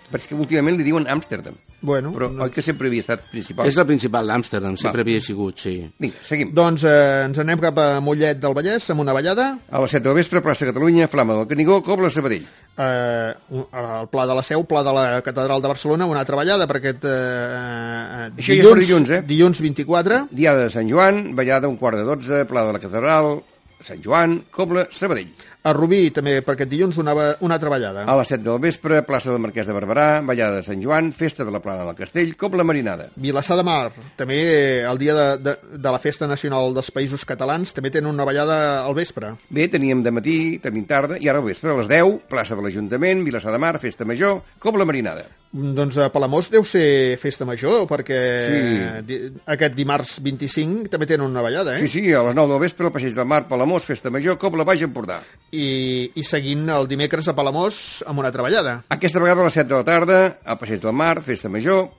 Però 0.09 0.17
és 0.17 0.25
que 0.25 0.33
últimament 0.33 0.73
li 0.73 0.85
diuen 0.87 1.05
Amsterdam. 1.05 1.53
Bueno, 1.85 2.09
Però 2.11 2.27
oi 2.43 2.49
que 2.51 2.63
sempre 2.65 2.89
havia 2.89 3.03
estat 3.05 3.21
principal? 3.29 3.67
És 3.69 3.77
la 3.77 3.85
principal 3.87 4.25
d'Amsterdam, 4.27 4.73
sempre 4.75 5.03
Val. 5.03 5.05
havia 5.05 5.21
sigut, 5.21 5.61
sí. 5.61 5.73
Vinga, 6.01 6.17
seguim. 6.25 6.49
Doncs 6.57 6.83
eh, 6.89 7.25
ens 7.27 7.37
anem 7.39 7.61
cap 7.61 7.77
a 7.79 7.85
Mollet 8.03 8.41
del 8.41 8.55
Vallès 8.57 8.89
amb 8.89 9.03
una 9.05 9.13
ballada. 9.15 9.45
A 9.69 9.79
les 9.83 9.93
7 9.93 10.03
del 10.07 10.17
vespre, 10.17 10.41
plaça 10.43 10.65
Catalunya, 10.67 11.07
Flama 11.07 11.37
del 11.37 11.47
Canigó, 11.47 11.77
Cobla 11.85 12.09
Sabadell. 12.09 12.47
Eh, 12.75 13.29
el 13.53 14.09
Pla 14.09 14.25
de 14.25 14.39
la 14.39 14.43
Seu, 14.43 14.65
Pla 14.67 14.81
de 14.83 14.95
la 14.97 15.05
Catedral 15.21 15.61
de 15.61 15.71
Barcelona, 15.75 16.09
una 16.09 16.25
altra 16.25 16.41
ballada 16.41 16.67
per 16.67 16.81
aquest 16.81 17.05
eh, 17.05 18.31
Això 18.33 18.57
ja 18.57 18.65
és 18.65 18.67
per 18.73 18.81
dilluns, 18.81 19.13
eh? 19.13 19.21
Dilluns 19.29 19.61
24. 19.61 20.19
Diada 20.41 20.65
de 20.65 20.73
Sant 20.73 20.89
Joan, 20.89 21.21
ballada 21.37 21.69
un 21.69 21.77
quart 21.77 22.01
de 22.01 22.03
12, 22.09 22.43
Pla 22.49 22.65
de 22.65 22.73
la 22.75 22.81
Catedral, 22.83 23.37
Sant 23.85 24.01
Joan, 24.03 24.43
Cobla, 24.51 24.87
Sabadell. 24.91 25.29
A 25.59 25.73
Rubí, 25.75 26.07
també 26.15 26.37
per 26.39 26.53
aquest 26.55 26.69
dilluns, 26.71 26.97
una, 27.01 27.13
una 27.43 27.57
altra 27.57 27.71
ballada. 27.71 28.05
A 28.07 28.15
les 28.19 28.29
7 28.31 28.45
del 28.45 28.61
vespre, 28.63 29.01
plaça 29.07 29.33
del 29.33 29.41
Marquès 29.43 29.67
de 29.67 29.75
Barberà, 29.75 30.07
ballada 30.25 30.61
de 30.61 30.65
Sant 30.67 30.79
Joan, 30.83 31.11
festa 31.15 31.43
de 31.43 31.51
la 31.51 31.59
Plana 31.63 31.83
del 31.87 31.97
Castell, 31.97 32.31
Cobla 32.39 32.63
Marinada. 32.63 33.09
Vilassar 33.19 33.57
de 33.59 33.65
Mar, 33.67 33.91
també 34.19 34.39
el 34.87 35.01
dia 35.01 35.15
de, 35.17 35.27
de, 35.43 35.55
de 35.75 35.91
la 35.91 35.99
Festa 35.99 36.29
Nacional 36.31 36.71
dels 36.77 36.93
Països 36.95 37.27
Catalans, 37.27 37.75
també 37.75 37.91
tenen 37.91 38.13
una 38.13 38.27
ballada 38.27 38.85
al 38.85 38.95
vespre. 38.95 39.33
Bé, 39.49 39.67
teníem 39.67 40.05
de 40.05 40.15
matí, 40.15 40.39
tenim 40.63 40.87
tarda, 40.87 41.19
i 41.19 41.27
ara 41.27 41.43
al 41.43 41.49
vespre, 41.51 41.75
a 41.75 41.81
les 41.81 41.91
10, 41.91 42.23
plaça 42.31 42.55
de 42.55 42.63
l'Ajuntament, 42.63 43.27
Vilassar 43.27 43.51
de 43.55 43.59
Mar, 43.59 43.75
festa 43.83 44.07
major, 44.07 44.39
Cobla 44.63 44.87
Marinada. 44.87 45.27
Doncs 45.51 45.95
a 45.97 46.11
Palamós 46.13 46.51
deu 46.53 46.61
ser 46.61 47.17
festa 47.17 47.41
major, 47.45 47.87
perquè 47.89 48.17
Sí. 48.45 49.31
aquest 49.49 49.73
dimarts 49.73 50.19
25 50.21 50.91
també 50.93 51.07
tenen 51.09 51.25
una 51.25 51.41
ballada, 51.41 51.73
eh? 51.75 51.79
Sí, 51.81 51.87
sí, 51.87 52.13
a 52.13 52.21
les 52.27 52.35
9 52.37 52.51
del 52.53 52.61
vespre, 52.61 52.85
al 52.85 52.93
Passeig 52.93 53.15
del 53.15 53.25
Mar, 53.25 53.47
Palamós, 53.47 53.83
festa 53.83 54.11
major, 54.13 54.37
Cobla 54.37 54.63
Baix 54.63 54.83
Empordà. 54.85 55.17
I, 55.51 56.11
I 56.13 56.23
seguint 56.23 56.69
el 56.69 56.85
dimecres 56.87 57.27
a 57.27 57.33
Palamós 57.33 58.03
amb 58.05 58.19
una 58.21 58.29
altra 58.29 58.45
ballada. 58.45 58.83
Aquesta 58.93 59.17
vegada 59.19 59.41
a 59.41 59.45
les 59.49 59.57
7 59.57 59.67
de 59.73 59.79
la 59.81 59.83
tarda, 59.87 60.19
al 60.45 60.59
Passeig 60.61 60.81
del 60.85 60.93
Mar, 60.93 61.15
festa 61.25 61.49
major, 61.49 61.89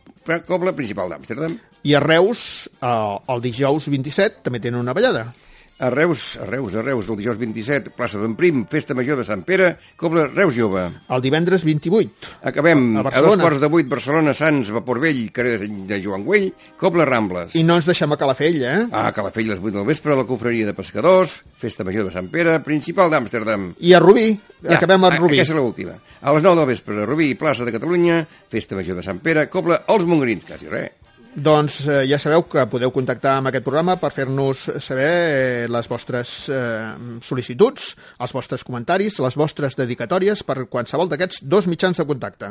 Cobla 0.46 0.70
principal 0.76 1.10
d'Amsterdam. 1.10 1.58
I 1.82 1.94
a 1.96 2.00
Reus, 2.04 2.68
el, 2.84 3.18
el 3.34 3.40
dijous 3.42 3.88
27, 3.90 4.44
també 4.46 4.60
tenen 4.60 4.78
una 4.78 4.94
ballada. 4.94 5.32
A 5.80 5.88
Reus, 5.88 6.36
a 6.36 6.44
Reus, 6.44 6.74
a 6.76 6.82
Reus, 6.82 7.06
el 7.08 7.16
dijous 7.16 7.38
27, 7.40 7.94
plaça 7.96 8.18
d'en 8.20 8.34
Prim, 8.36 8.66
festa 8.68 8.92
major 8.92 9.16
de 9.16 9.24
Sant 9.24 9.40
Pere, 9.48 9.70
Cobla 9.96 10.26
Reus 10.28 10.52
Jove. 10.52 10.82
El 11.08 11.22
divendres 11.24 11.64
28. 11.64 12.34
Acabem 12.50 12.98
A 13.00 13.06
a, 13.06 13.14
a 13.16 13.22
dos 13.24 13.40
quarts 13.40 13.62
de 13.62 13.70
vuit, 13.72 13.88
Barcelona, 13.88 14.34
Sants, 14.36 14.68
Vapor 14.76 15.00
Vell, 15.00 15.22
carrer 15.32 15.56
de, 15.64 16.00
Joan 16.04 16.26
Güell, 16.28 16.50
Cobla 16.76 17.06
Rambles. 17.08 17.56
I 17.56 17.64
no 17.64 17.78
ens 17.80 17.88
deixem 17.88 18.12
a 18.12 18.20
Calafell, 18.20 18.60
eh? 18.60 18.76
A 18.92 19.06
Calafell, 19.16 19.48
a 19.48 19.56
les 19.56 19.64
8 19.64 19.72
del 19.78 19.88
vespre, 19.88 20.12
a 20.12 20.20
la 20.20 20.28
confraria 20.28 20.68
de 20.68 20.76
pescadors, 20.76 21.38
festa 21.56 21.88
major 21.88 22.10
de 22.10 22.12
Sant 22.12 22.28
Pere, 22.28 22.60
principal 22.60 23.08
d'Amsterdam. 23.08 23.70
I 23.80 23.96
a 23.96 24.04
Rubí, 24.04 24.34
acabem 24.68 25.08
a 25.08 25.16
Rubí. 25.16 25.40
Aquesta 25.40 25.56
és 25.56 25.62
l'última. 25.64 25.96
A 26.20 26.36
les 26.36 26.44
9 26.44 26.60
del 26.60 26.74
vespre, 26.74 27.00
a 27.00 27.08
Rubí, 27.08 27.32
plaça 27.40 27.64
de 27.64 27.72
Catalunya, 27.72 28.26
festa 28.52 28.76
major 28.76 29.00
de 29.00 29.08
Sant 29.08 29.24
Pere, 29.24 29.48
Cobla 29.48 29.86
Els 29.88 30.04
Mongrins, 30.04 30.44
quasi 30.44 30.68
res. 30.68 30.92
Doncs 31.34 31.86
eh, 31.86 32.06
ja 32.10 32.18
sabeu 32.18 32.42
que 32.50 32.64
podeu 32.66 32.90
contactar 32.90 33.36
amb 33.38 33.50
aquest 33.50 33.62
programa 33.62 33.94
per 34.02 34.10
fer-nos 34.10 34.64
saber 34.82 35.10
eh, 35.10 35.68
les 35.70 35.86
vostres 35.88 36.48
eh, 36.50 36.90
sol·licituds, 37.22 37.92
els 38.18 38.34
vostres 38.34 38.66
comentaris, 38.66 39.20
les 39.22 39.38
vostres 39.38 39.78
dedicatòries 39.78 40.42
per 40.42 40.66
qualsevol 40.66 41.08
d'aquests 41.12 41.44
dos 41.46 41.70
mitjans 41.70 42.02
de 42.02 42.06
contacte. 42.08 42.50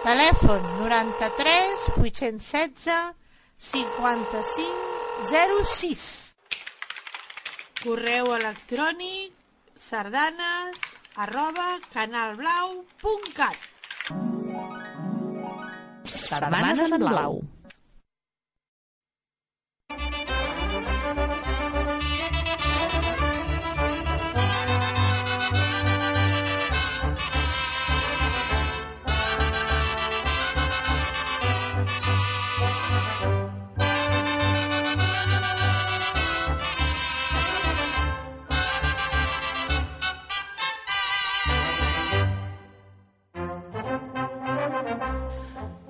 Telèfon 0.00 0.62
93 0.80 1.86
816 2.00 3.14
55 3.70 4.90
06. 5.30 6.08
Correu 7.84 8.34
electrònic 8.34 9.38
sardanes 9.78 10.82
arroba 11.16 11.78
canalblau.cat 11.94 13.70
Sardanes 16.30 16.92
en 16.92 17.02
blau. 17.04 17.40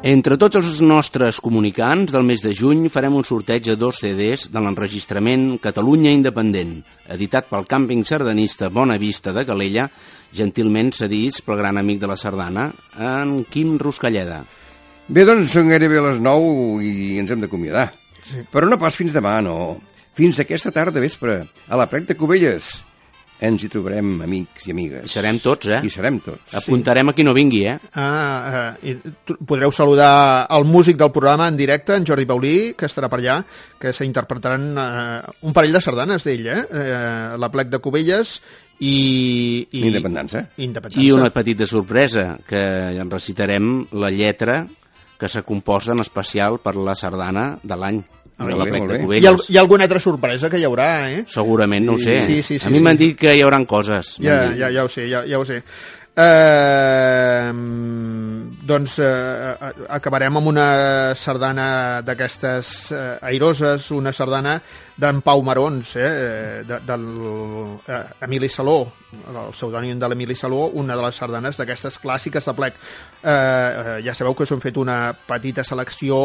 Entre 0.00 0.38
tots 0.40 0.56
els 0.56 0.78
nostres 0.80 1.42
comunicants 1.44 2.08
del 2.08 2.24
mes 2.24 2.40
de 2.40 2.54
juny 2.56 2.86
farem 2.88 3.18
un 3.18 3.24
sorteig 3.28 3.66
de 3.66 3.74
dos 3.76 3.98
CDs 4.00 4.46
de 4.48 4.62
l'enregistrament 4.64 5.58
Catalunya 5.60 6.14
Independent, 6.16 6.78
editat 7.12 7.50
pel 7.50 7.68
càmping 7.68 8.00
sardanista 8.08 8.70
Bona 8.72 8.96
Vista 8.96 9.34
de 9.36 9.44
Calella, 9.44 9.90
gentilment 10.32 10.94
cedits 10.96 11.44
pel 11.44 11.60
gran 11.60 11.76
amic 11.76 12.00
de 12.00 12.08
la 12.08 12.16
sardana, 12.16 12.70
en 12.96 13.44
Quim 13.44 13.76
Ruscalleda. 13.76 14.40
Bé, 15.04 15.28
doncs 15.28 15.52
són 15.52 15.68
gairebé 15.68 16.00
les 16.08 16.24
9 16.24 16.80
i 16.80 17.20
ens 17.20 17.36
hem 17.36 17.44
d'acomiadar. 17.44 17.90
Sí. 18.24 18.46
Però 18.48 18.72
no 18.72 18.80
pas 18.80 18.96
fins 18.96 19.12
demà, 19.12 19.36
no. 19.44 19.82
Fins 20.16 20.40
aquesta 20.40 20.72
tarda 20.72 21.04
vespre, 21.04 21.42
a 21.68 21.76
la 21.76 21.90
plec 21.92 22.08
de 22.08 22.16
Cubelles. 22.16 22.78
Ens 23.40 23.62
hi 23.64 23.70
trobarem 23.72 24.18
amics 24.26 24.66
i 24.68 24.74
amigues. 24.74 25.06
Hi 25.08 25.12
serem 25.14 25.38
tots, 25.40 25.70
eh? 25.72 25.78
Hi 25.80 25.90
serem 25.92 26.18
tots. 26.20 26.54
Apuntarem 26.60 27.08
a 27.08 27.14
qui 27.16 27.24
no 27.24 27.32
vingui, 27.36 27.62
eh? 27.70 27.76
Ah, 27.96 28.74
eh, 28.82 28.92
i 28.92 29.38
podreu 29.48 29.72
saludar 29.72 30.46
el 30.52 30.66
músic 30.68 30.98
del 31.00 31.12
programa 31.14 31.48
en 31.48 31.56
directe, 31.56 31.96
en 31.96 32.04
Jordi 32.06 32.28
Paulí, 32.28 32.56
que 32.76 32.88
estarà 32.90 33.08
per 33.08 33.22
allà, 33.22 33.38
que 33.80 33.94
s'interpretaran 33.96 34.66
eh, 34.76 35.38
un 35.48 35.56
parell 35.56 35.72
de 35.78 35.80
sardanes 35.84 36.28
d'ell, 36.28 36.50
eh? 36.52 36.58
eh? 36.68 37.38
La 37.40 37.48
plec 37.52 37.72
de 37.72 37.80
Cubelles 37.80 38.36
i... 38.80 39.64
i 39.72 39.86
Independència. 39.88 40.44
Independència. 40.60 41.06
I 41.06 41.16
una 41.16 41.32
petita 41.32 41.68
sorpresa, 41.68 42.34
que 42.46 42.60
en 43.00 43.12
recitarem 43.12 43.72
la 43.96 44.12
lletra 44.12 44.62
que 45.20 45.28
s'ha 45.28 45.44
compost 45.44 45.92
en 45.92 46.00
especial 46.00 46.60
per 46.64 46.76
la 46.80 46.96
sardana 46.96 47.54
de 47.62 47.76
l'any, 47.76 48.04
de 48.46 48.56
la 48.56 48.64
plec 48.64 48.82
de 48.82 48.88
bé. 48.88 48.96
Hi 48.96 49.00
ha, 49.00 49.04
Cubelles. 49.04 49.46
hi 49.48 49.56
ha 49.56 49.60
alguna 49.60 49.84
altra 49.84 50.00
sorpresa 50.00 50.50
que 50.50 50.58
hi 50.58 50.64
haurà, 50.64 50.90
eh? 51.12 51.24
Segurament, 51.28 51.86
no 51.86 51.94
ho 51.94 51.98
sé. 51.98 52.16
Sí, 52.24 52.42
sí, 52.42 52.58
sí, 52.58 52.66
a 52.66 52.70
mi 52.70 52.78
sí. 52.78 52.84
m'han 52.84 53.00
dit 53.00 53.18
que 53.18 53.34
hi 53.36 53.42
haurà 53.44 53.60
coses. 53.66 54.16
Ja, 54.22 54.54
ja, 54.56 54.70
ja 54.72 54.84
ho 54.84 54.88
sé, 54.88 55.08
ja, 55.10 55.24
ja 55.28 55.38
ho 55.38 55.44
sé. 55.44 55.62
Eh, 56.16 57.52
doncs 58.70 58.98
eh, 59.02 59.54
acabarem 59.90 60.36
amb 60.38 60.50
una 60.50 60.66
sardana 61.18 61.66
d'aquestes 62.06 62.70
eh, 62.94 63.00
airoses, 63.30 63.88
una 63.94 64.12
sardana 64.14 64.56
d'en 65.00 65.20
Pau 65.24 65.42
Marons, 65.46 65.94
eh, 65.96 66.62
de, 66.66 66.78
del 66.86 67.06
eh, 67.88 68.02
Emili 68.26 68.50
Saló, 68.52 68.84
el 69.30 69.38
pseudònim 69.54 69.98
de 69.98 70.10
l'Emili 70.10 70.36
Saló, 70.38 70.68
una 70.78 70.94
de 70.98 71.06
les 71.06 71.18
sardanes 71.22 71.58
d'aquestes 71.58 71.98
clàssiques 72.02 72.46
de 72.46 72.56
plec. 72.58 72.78
Eh, 73.22 73.30
eh, 73.30 73.96
ja 74.06 74.14
sabeu 74.14 74.36
que 74.36 74.46
us 74.46 74.54
hem 74.54 74.62
fet 74.62 74.78
una 74.78 75.14
petita 75.14 75.64
selecció 75.66 76.20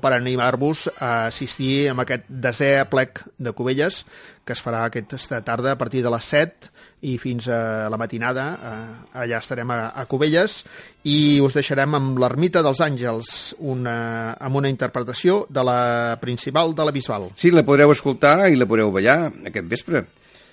per 0.00 0.14
animar-vos 0.16 0.88
a 0.96 1.26
assistir 1.28 1.90
a 1.90 1.96
aquest 2.06 2.28
desè 2.28 2.74
plec 2.92 3.24
de 3.36 3.52
Cubelles, 3.56 4.04
que 4.44 4.56
es 4.56 4.62
farà 4.64 4.86
aquesta 4.86 5.42
tarda 5.44 5.74
a 5.74 5.80
partir 5.80 6.04
de 6.04 6.12
les 6.12 6.32
7 6.32 6.79
i 7.02 7.16
fins 7.18 7.48
a 7.48 7.88
la 7.92 7.98
matinada 8.00 8.46
eh, 8.56 9.20
allà 9.22 9.38
estarem 9.40 9.70
a, 9.72 9.80
a 9.96 10.04
Cubelles 10.10 10.60
i 11.08 11.40
us 11.40 11.56
deixarem 11.56 11.96
amb 11.96 12.18
l'Ermita 12.20 12.64
dels 12.64 12.82
Àngels 12.84 13.30
una, 13.60 14.36
amb 14.36 14.60
una 14.60 14.72
interpretació 14.72 15.44
de 15.48 15.64
la 15.64 15.80
principal 16.20 16.74
de 16.76 16.84
la 16.84 16.94
Bisbal 16.96 17.30
Sí, 17.36 17.54
la 17.54 17.64
podreu 17.64 17.94
escoltar 17.94 18.50
i 18.50 18.58
la 18.60 18.68
podreu 18.68 18.92
ballar 18.92 19.30
aquest 19.48 19.70
vespre, 19.70 20.04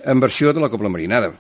en 0.05 0.23
versió 0.23 0.53
de 0.53 0.63
la 0.63 0.71
Copla 0.71 0.91
Marinada. 0.93 1.33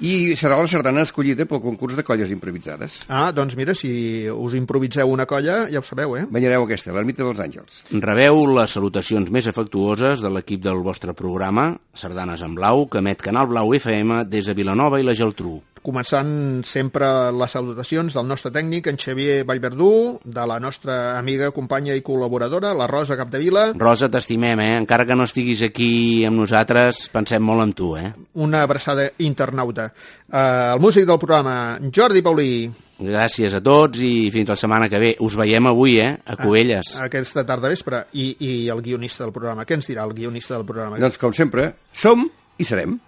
I 0.00 0.32
serà 0.38 0.56
la 0.56 0.64
sardana 0.70 1.02
escollida 1.04 1.44
pel 1.44 1.60
concurs 1.60 1.92
de 1.98 2.02
colles 2.06 2.30
improvisades. 2.32 3.02
ah, 3.08 3.32
doncs 3.36 3.56
mira, 3.58 3.74
si 3.76 3.90
us 4.32 4.54
improviseu 4.56 5.10
una 5.12 5.26
colla 5.28 5.66
ja 5.68 5.82
ho 5.82 5.84
sabeu, 5.84 6.16
eh? 6.16 6.24
Ballareu 6.30 6.64
aquesta, 6.64 6.94
l'Ermita 6.96 7.22
dels 7.26 7.38
Àngels. 7.44 7.82
Rebeu 8.00 8.46
les 8.56 8.70
salutacions 8.72 9.28
més 9.30 9.46
afectuoses 9.50 10.22
de 10.24 10.30
l'equip 10.32 10.62
del 10.64 10.80
vostre 10.86 11.12
programa, 11.12 11.74
Sardanes 11.92 12.40
en 12.46 12.54
Blau, 12.56 12.86
que 12.88 13.02
emet 13.04 13.20
Canal 13.20 13.46
Blau 13.52 13.74
FM 13.76 14.24
des 14.24 14.46
de 14.48 14.54
Vilanova 14.56 15.00
i 15.00 15.04
la 15.04 15.12
Geltrú. 15.14 15.58
Començant 15.82 16.60
sempre 16.66 17.06
les 17.32 17.54
salutacions 17.56 18.14
del 18.16 18.28
nostre 18.28 18.52
tècnic, 18.54 18.90
en 18.90 18.98
Xavier 19.00 19.44
Vallverdú, 19.48 20.20
de 20.24 20.44
la 20.46 20.58
nostra 20.60 21.18
amiga, 21.18 21.50
companya 21.56 21.96
i 21.96 22.04
col·laboradora, 22.06 22.74
la 22.76 22.88
Rosa 22.90 23.16
Capdevila, 23.20 23.70
Rosa, 23.80 24.10
t'estimem, 24.12 24.60
eh? 24.64 24.74
Encara 24.80 25.06
que 25.08 25.16
no 25.16 25.28
estiguis 25.28 25.64
aquí 25.66 26.24
amb 26.28 26.42
nosaltres, 26.42 27.06
pensem 27.14 27.42
molt 27.42 27.64
en 27.64 27.74
tu, 27.76 27.94
eh? 27.96 28.12
una 28.40 28.62
abraçada 28.62 29.10
internauta. 29.18 29.90
Eh, 30.30 30.44
el 30.74 30.80
músic 30.80 31.08
del 31.08 31.18
programa, 31.18 31.56
Jordi 31.92 32.22
Paulí, 32.22 32.52
Gràcies 33.00 33.54
a 33.56 33.62
tots 33.64 34.02
i 34.04 34.28
fins 34.28 34.50
la 34.52 34.58
setmana 34.60 34.90
que 34.92 34.98
ve. 35.00 35.14
Us 35.24 35.32
veiem 35.40 35.70
avui, 35.70 35.94
eh? 36.04 36.10
A 36.20 36.36
Cubelles. 36.36 36.98
aquesta 37.00 37.46
tarda 37.48 37.70
vespre, 37.72 38.02
i, 38.12 38.34
i 38.44 38.50
el 38.68 38.82
guionista 38.84 39.24
del 39.24 39.32
programa. 39.32 39.64
Què 39.64 39.78
ens 39.78 39.88
dirà 39.88 40.04
el 40.04 40.12
guionista 40.12 40.58
del 40.58 40.66
programa? 40.68 41.00
Doncs, 41.00 41.16
com 41.16 41.32
sempre, 41.32 41.70
som 41.96 42.28
i 42.60 42.66
serem. 42.68 42.98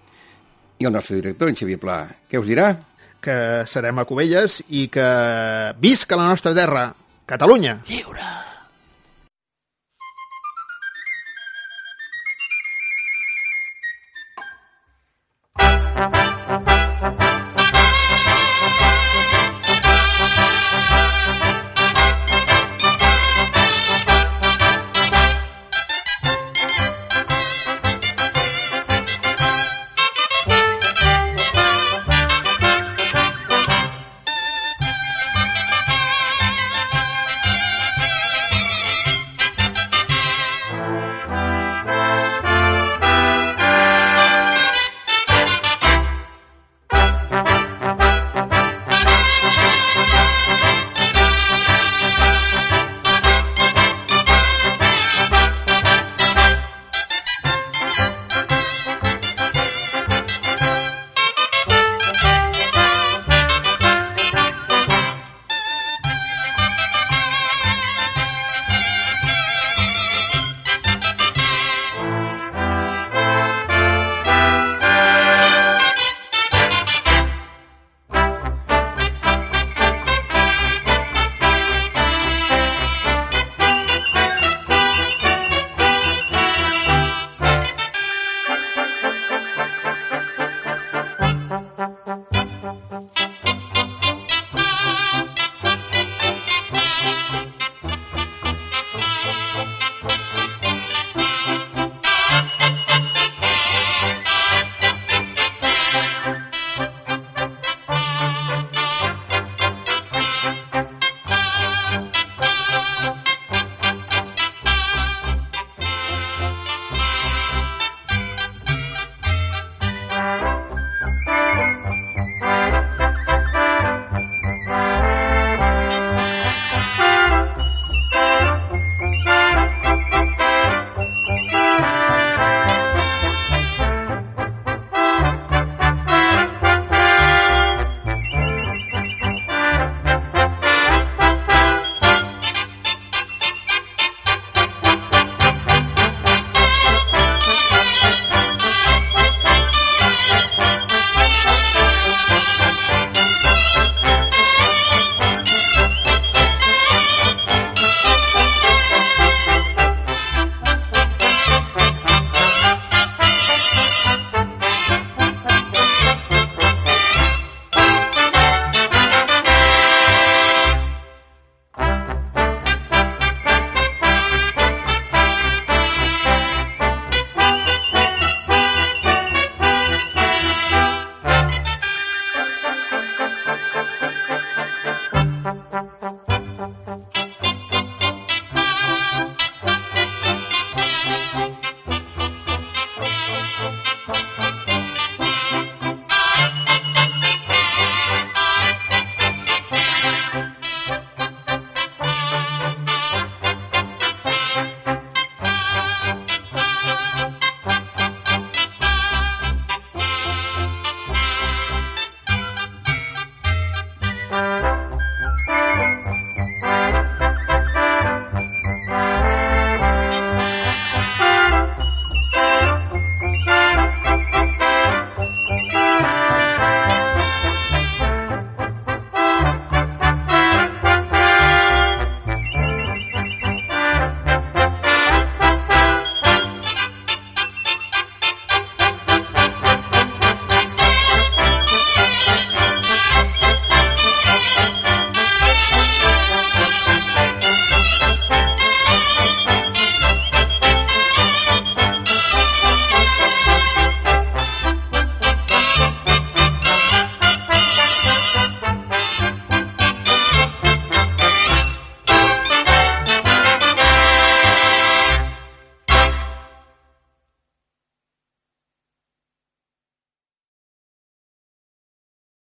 I 0.83 0.89
el 0.89 0.97
nostre 0.97 1.21
director, 1.21 1.49
en 1.49 1.59
Xavier 1.59 1.79
Pla, 1.79 2.01
què 2.27 2.41
us 2.43 2.49
dirà? 2.51 2.73
que 3.23 3.35
serem 3.71 4.01
a 4.03 4.05
Cubelles 4.05 4.57
i 4.75 4.89
que 4.91 5.07
visca 5.79 6.19
la 6.19 6.27
nostra 6.27 6.51
terra, 6.57 6.89
Catalunya! 7.33 7.79
Lliure! 7.87 8.52